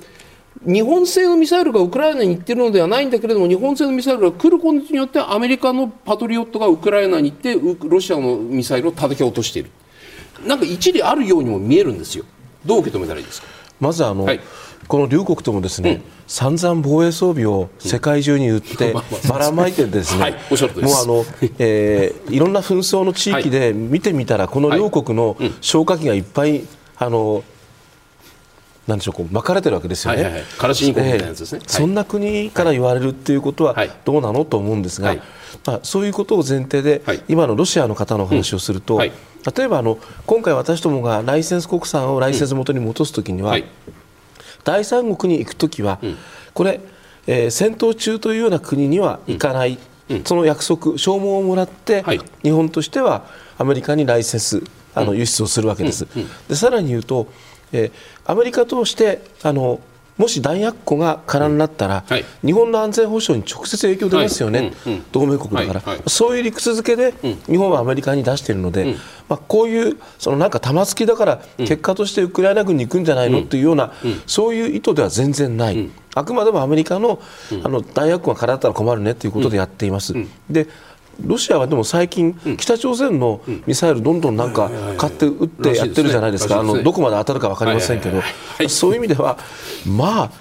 [0.65, 7.55] 日本製のミサイルがウクライナに行っているのではないんだけれども日本製のミサイルが来ることによってアメリカのパトリオットがウクライナに行って
[7.88, 9.69] ロシアのミサイルを叩き落としている。
[10.47, 12.25] なんか一理あるようにも見えるんですよ。
[12.65, 13.47] どう受け止めたらいいですか？
[13.79, 14.39] まずあの、はい、
[14.88, 18.93] この両国ともですね、うん、散々防衛装備を世界中に売って、
[19.29, 21.25] ばらまいてですね、はい、もうあの、
[21.59, 26.61] えー、 いろんな紛争の地域で見てみたら、この両国の消火器がいっぱい
[26.97, 27.43] あの
[28.88, 30.23] なんでしょうこう巻かれてるわけですよね。
[30.23, 33.75] はいはいはい、カラシニコフみたいなやつですね、えー、そんな国から言われるっていうことは
[34.05, 35.21] どうなのと思うんですが、はい、
[35.65, 38.99] まあ、そういうことを前提で、はい、今のロシアの方の話をすると、うん。
[38.99, 39.11] はい、
[39.55, 43.63] 例えばあの今回私どもがライセンス国産をライセンス元に戻すときには、うん、
[44.64, 46.18] 第三国に行くときは、うん、
[46.53, 46.80] これ、
[47.28, 49.78] えー、戦闘中というような国には行かない、
[50.26, 52.03] その約束証文をもらって、
[52.43, 53.26] 日本としては
[53.57, 56.07] アメリカにライセンスあの輸出をするわけです。
[56.47, 57.28] でさらに言うと
[57.72, 57.91] えー、
[58.32, 59.80] アメリカとしてあの
[60.18, 64.72] もし弾薬庫が空になったら、はい、日本の安全保障に直接影響出ますよね、はい。
[64.86, 67.14] うんうん、同盟国だから、はいはい、そういう理屈付けで、
[67.47, 68.91] 日本はアメリカに出しているので、うん、
[69.30, 73.41] まあ、こういうそのなんか玉突きだから、結果としてウクライナ軍に行くんじゃないの？
[73.41, 73.93] というような、
[74.28, 77.20] そういう意図では全然ない、あくまでもアメリカの
[77.64, 80.14] あの弾薬庫が空だったら困るねということでやっています。
[80.49, 80.68] で
[81.20, 88.22] ロシアはでも最近、北朝鮮のミサイル、どんどんなんか買って撃ってやってるじゃないですか、あのどこまで当たるか分かりませんけど、
[88.70, 89.38] そういう意味では、
[89.86, 90.32] まあ、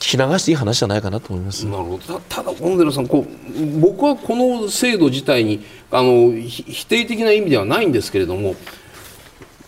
[0.00, 1.66] 聞き流していい話じゃないかなと思います。
[1.66, 2.20] なるほど。
[2.28, 8.54] ただ、小野寺さんこう、僕はこの制度自体にあの否定的な意味ではないんですけれども、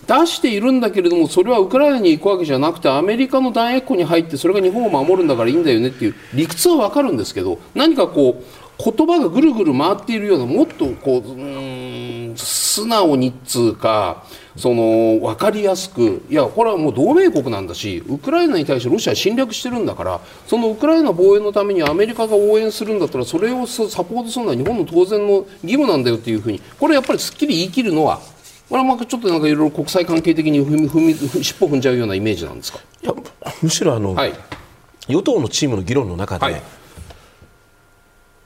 [0.07, 8.45] 出しているんだけれども、それはウクライナに行くわけじゃなくて、アメリカの弾薬庫に入って、それが日本を守るんだからいいんだよねっていう理屈は分かるんですけど、何かこう、
[8.85, 14.25] 言葉がぐるぐる回っているようなもっとこううん素直にっつうか
[14.57, 28.21] その分かりやすくいやこれはもう同盟国なんだしウクライナに対してロシアは侵略してるんだからそのウクライナ防衛のためにアメリカが応援するんだったらそれをサポートするのは日本の当然の義務なんだよっていうふうにこれやっぱりすっきり言い切るのは
[28.69, 32.79] これはまあちょっとなんかいろいろ国際関係的に踏み踏み尻尾踏んじゃうようなイメージなんですか？
[33.03, 33.15] いや
[33.63, 34.33] むしろあの、はい、
[35.09, 36.63] 与党のチームの議論の中で、はい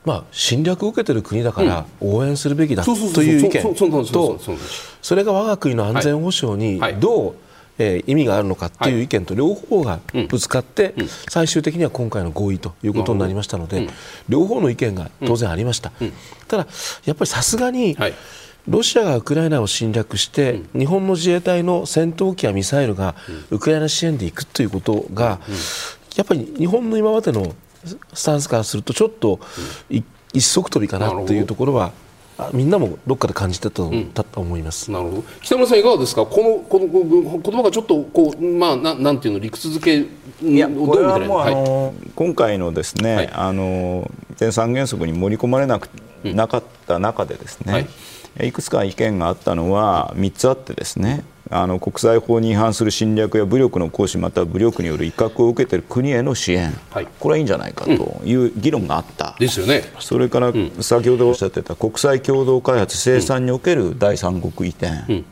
[0.06, 4.38] まあ、侵略を受けている国だから応援するべきだという意見と
[5.02, 7.34] それが我が国の安全保障にどう、
[7.76, 9.98] えー、意味があるのかという意見と両方が
[10.28, 10.94] ぶつかって、
[11.28, 13.88] 最終的には今回の合意ということになりましたので、
[14.28, 15.90] 両方の意見が当然ありました。
[16.46, 16.66] ただ
[17.04, 17.96] やっぱりさすがに、
[18.68, 23.16] ロシアがウクライナを侵略して、日本の自衛隊の戦闘機やミサイルが
[23.50, 25.40] ウクライナ支援で行くということが、
[26.16, 27.56] やっぱり日本の今までの
[28.12, 29.40] スタンスからするとちょっと
[29.88, 30.04] 一
[30.40, 31.92] 足飛びかなというところは
[32.52, 33.90] みんなもどっかで感じてたと,、
[34.24, 34.90] と思います。
[34.90, 35.24] なるほど。
[35.40, 36.26] 北村さんいかがですか？
[36.26, 45.88] このこの言葉がちょっとこうまあななんていうの理屈付けいやこれはもう、あの今回のですね、はい、あの点三原則に盛り込まれなく、
[46.24, 47.72] なかった中でですね。
[47.72, 47.88] はい
[48.44, 59.84] いくつか意見があったのは3つあってですねあの国際法に違反する侵略や武力の行使または武力による威嚇を受けている国への支援、はい、これはいいんじゃないかという議論があった、ですよね。
[60.00, 65.24] それから先ほどおっしゃってた国際共同開発生産における第三国移転、うん、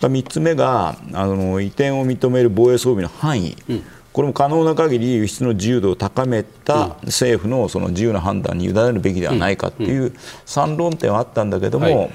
[0.00, 3.82] 3つ目があの移転を認める防衛装備の範囲、うん。
[4.12, 10.12] これも可能な限り輸出の自由度を高めた政府のその自由な判断に委ねるべきではないかという
[10.44, 12.10] 3論点はあったんだけども、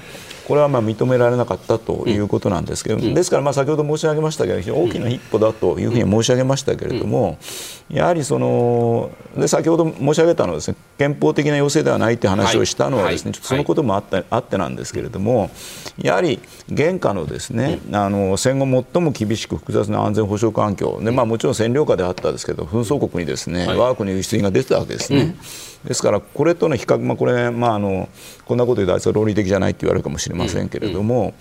[0.48, 7.36] これはまあ認められなかったということなんですけど、ですからまあ先ほど申し上げましたけど大きな一歩だというふうに申し上げましたけれども、
[7.90, 15.50] やはりそので先ほど申し上げたのはですね憲法的な要請ではないという話をしたのはですね、ちょっとそのこともあってあってなんですけれども
[15.96, 25.36] やはり現下のですね、あの戦後最も厳しく複雑な安全保障環境で、まあ、もちろん占領下であったんですけど紛争国にですね、我が国の輸出品が出てたわけですね。
[25.84, 28.08] ですからこれとの比較、まあ、これ、まあ、あの
[28.44, 31.34] こんなこと言うとあいつは論理的じゃないと言われるかもしれませんけれども、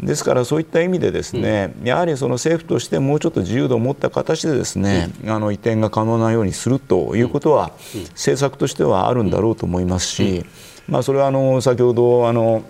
[0.00, 7.70] ですからそういった意味でですね、やはりその政府としてもうちょっと自由度を持った形でですね、あの移転が可能なようにするということは、
[8.14, 10.44] 政策としてはあるんだろうと思いますし、
[10.88, 12.64] まあ、それはあの先ほどあの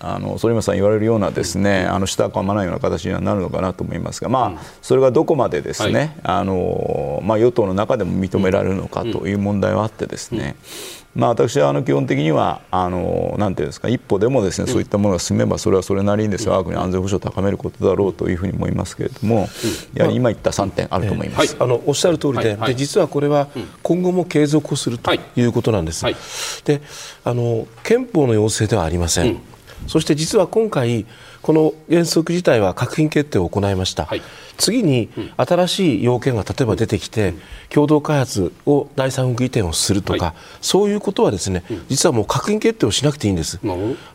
[0.00, 10.56] あの反町さん言われるようなですね、あの舌を噛まないような形にはなるのかなと思いますが、まあ、それがどこまでですね、はい、あのまあ、与党の中でも認められるのかという問題はあってですね、
[11.14, 19.48] まあ、私はあの基本的にはあのなんていうんですか一歩でもですねそういったものが進めばそれはそれなりにですね我が国の安全保障を高めることだろうというふうに思いますけれども
[19.92, 23.48] やはり今言った3点あると思います、あのおっしゃる通りで,、で実はこれは
[23.82, 25.42] 今後も継続をするとい。
[25.42, 26.04] うことなんです。
[26.64, 26.80] で
[27.24, 29.40] あの憲法の要請ではありません。
[29.86, 31.06] そして実は今回
[31.42, 34.22] この原則自体は閣議決定を行いました、はい、
[34.58, 37.34] 次に新しい要件が例えば出てきて、
[37.70, 43.58] 共同開発を第三国移転をするとか、はい、そういうことはですね、実はもう閣議決定をしなくていいんです、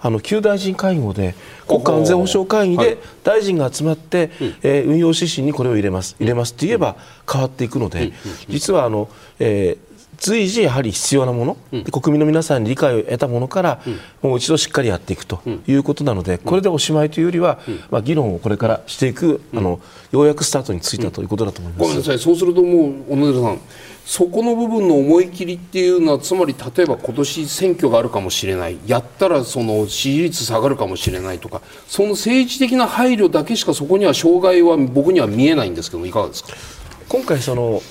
[0.01, 1.35] あの旧大臣会合で
[1.67, 4.29] 国家安全保障会議で大臣が集まって、
[4.61, 6.15] えー、運用指針にこれを入れます。
[6.19, 6.95] 入れますって言えば
[7.31, 8.13] 変わっていくので、
[8.47, 9.09] 実はあの、
[9.39, 13.81] えー随時やはり必要なもの、うん、国民の皆さんに理解を得たものから、
[14.21, 17.59] もう一度しっかりやっていくということなので、これでおしまいというよりは、
[17.89, 19.79] まあ、議論をこれからしていく、あの
[20.11, 23.59] ようやくスタートについたということだと思います、ごめんなさいそうするともう小野寺さん
[24.05, 36.49] そこの部分の思い切りっていうのはつまり例えば今年選挙があるかもしれないやったらその支持率下がるかもしれないとかその政治的な配慮だけしかそこには障害は僕には見えないんですけどいかがですか？
[37.09, 37.81] 今回そのはい、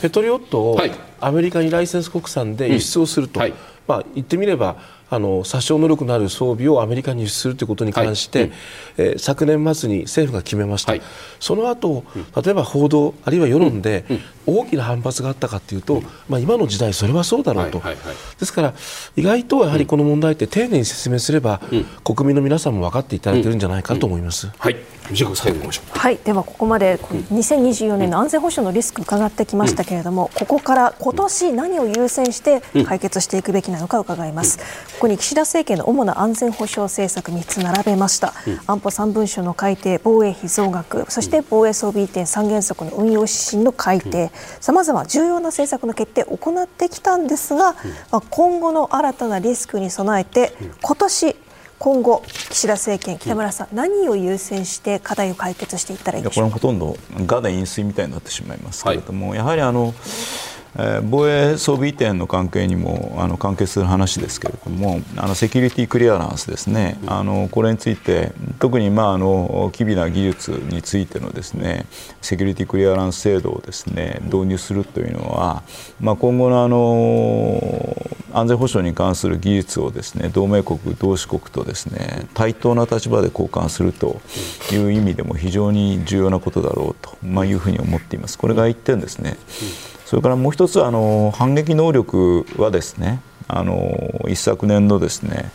[0.00, 0.80] ペトリオットを
[1.20, 3.54] アメリカにライセンス国産で輸出をすると、はい、
[3.86, 4.76] まあ、言ってみれば
[5.14, 8.48] あの殺傷能力のある装備をアメリカに輸出するということに関して、はい。
[8.48, 8.54] うん、
[8.96, 11.02] えー、昨年末に政府が決めました、はい、
[11.40, 12.04] その後
[12.42, 14.04] 例えば報道あるいは世論で
[14.46, 17.94] 大きな反発があったかというと、うん、まあ、今の時代それはそうだろうと、はい。
[17.94, 18.06] はい。
[18.06, 18.74] はい、ですから
[19.16, 24.48] 意外とやはりこの問題って丁寧に説明すれば、うん、国民の皆さんも分かっていただいているんじゃないかと思います。
[24.58, 24.76] はい。
[25.90, 34.58] はい、ではここまで2024年の安全保障のリスク伺ってきましたけれども、ここから今年何を優先して解決していくべきなのか伺います。
[35.04, 38.32] ここに岸田政権の主な安全保障政策3つ並べました、
[38.66, 44.30] 安保3文書の改定防衛費増額そして防衛装備移転3原則の運用指針の改定。
[44.60, 47.74] さまざま重要な政策の決定を行ってきたんですが、
[48.10, 51.36] まあ、今後の新たなリスクに備えて今年
[51.78, 56.58] 今後、岸田政権、北村さん、うん、何を優先して課題を解決していったらいいでしょうか？
[56.58, 60.53] これはほとんど、がで飲水みたいになってしまいますけれども、はい、やはりあの、えー、
[61.04, 71.86] 防衛装備移転の関係にもあの関係する話ですけれどもあのセキュリティクリアランスですねあのこれについて特に、まあ、あの機微な技術についてのですね
[72.20, 75.62] セキュリティクリアランス制度をですね導入するというのは、
[76.00, 84.20] まあ、今後のあの安全保障に関する技術をですね同盟国、同志国とですね対等な立場で交換すると
[84.72, 88.36] いう意味でも非常に重要なことだろうと、まあ、いうふうに思っています。
[88.36, 89.36] これが1点ですね。
[90.14, 95.50] それからもう一つあの反撃能力はですねあの一昨年のですね、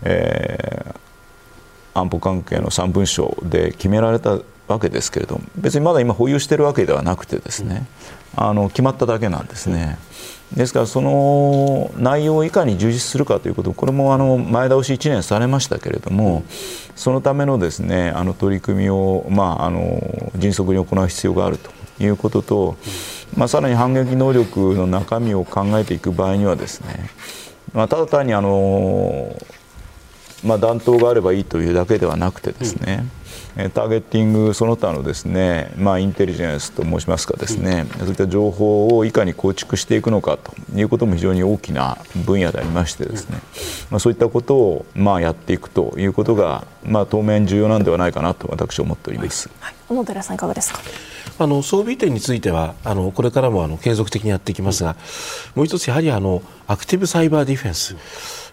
[0.00, 7.86] えー、安保関係の3文書で決められたわけですけれども別にまだ今保有しているわけではなくてですね、
[8.34, 9.98] あの決まっただけなんですね。
[10.56, 16.44] ですからその内容をいかに充実するかということこれもあの前倒し1年されましたけれども
[16.96, 21.70] そのためのですねあの取り組みをまああの迅速に行う必要があると
[22.02, 22.76] いうことと
[23.36, 27.10] まあ、さらに反撃能力の中身を考えていく場合にはですね、
[27.72, 29.36] まあ、ただ単にあの、
[30.44, 33.04] まあ、弾頭があればいいというだけではなくてですね、
[33.56, 43.38] うん、ターゲッティングその他のですね、まあ、インテリジェンスと申しますかですね、うん、そういった情報をいかに構築していくのかということも非常に大きな分野でありましてですね、
[43.90, 49.50] まあ、そういったことをまあやっていくということが、まあ、当面重要なんではないかなと私は思っております。
[49.60, 50.80] はい、小野寺さんいかがですか？
[51.38, 54.96] あの装備移転についてはあのこれからもあの継続的にやっていきますが、
[55.54, 57.96] もう一つやはりあのアクティブサイバーディフェンス。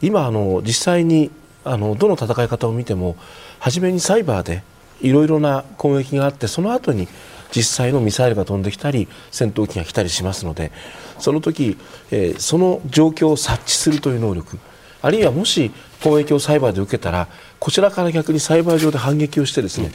[0.01, 1.31] 今あの実際に
[1.63, 3.15] あのどの戦い方を見ても
[3.59, 4.63] 初めにサイバーで
[5.01, 7.07] いろいろな攻撃があってその後に
[7.51, 10.71] 実際のミサイルが飛んできたり戦闘機が来たりしますので
[11.19, 11.77] その時、
[12.11, 14.59] えー、その状況を察知するという能力
[15.01, 15.71] あるいはもし
[16.05, 17.27] 攻撃をサイバーで受けたら
[17.59, 19.91] こちらから逆にサイバー上で反撃をしてですね、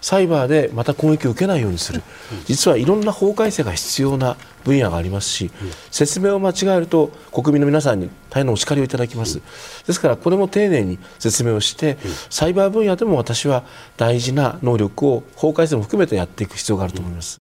[0.00, 2.02] サイバーでまた攻撃を受けないようにする
[2.46, 5.52] 実はいろんな法改正が必要な分野がありますし
[5.92, 9.40] 説明を間違えると国民の皆さんに大変なお叱りをいただきます
[9.86, 11.98] ですからこれも丁寧に説明をして
[12.30, 13.62] サイバー分野でも私は
[13.96, 17.43] 大事な能力を法改正も含めてやっていく必要があると思います。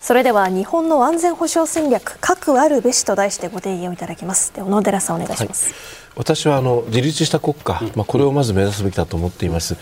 [0.00, 4.50] それでは日本の安全保障戦略核あるべしと題してご提言をいただきます。
[4.54, 5.74] で小野寺さんお願いします、はい、
[6.16, 9.76] 私はあの自立した国家、まあ、これをまず目指すべきだと思っています、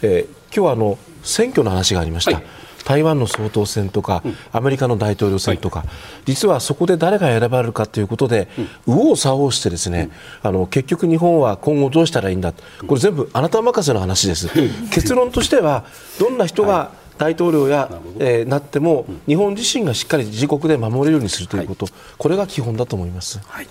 [0.00, 2.44] えー、今日はあの選挙の話がありました、はい。
[2.86, 5.84] 台湾の総統選とか、アメリカの大統領選とか、
[6.24, 8.48] 実はそこで誰が選ばれるかということで、
[8.86, 10.08] 右往左往してですね、
[10.42, 12.54] あの結局日本は今後どうしたらいいんだ
[12.86, 14.48] これ全部あなた任せの話です。
[14.90, 15.84] 結論としては
[16.18, 23.66] どんな人が大統領や、えー、なっても、日本自身がしっかり自国で守れるようにするということ、はい、これが基本だと思います、はい、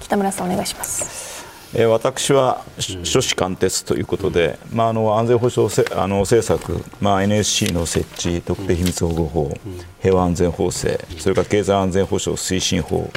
[0.00, 1.30] 北村さんお願いします。
[1.72, 2.64] え私は
[3.04, 9.56] 諸子貫徹ということで、まあ、あの安全保障せあの政策、まあ、NSC の設置、特定秘密保護法、
[10.02, 13.08] 平和安全法制、それから経済安全保障推進法、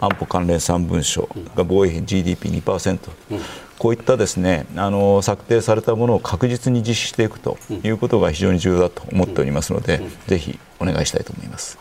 [0.00, 2.98] 安保関連3文書が防衛費 GDP2%、
[3.80, 11.78] こういったですねあの策定されたものを確実に実施していくということが非常に重要だと思っておりますので、ぜひお願いしたいと思います。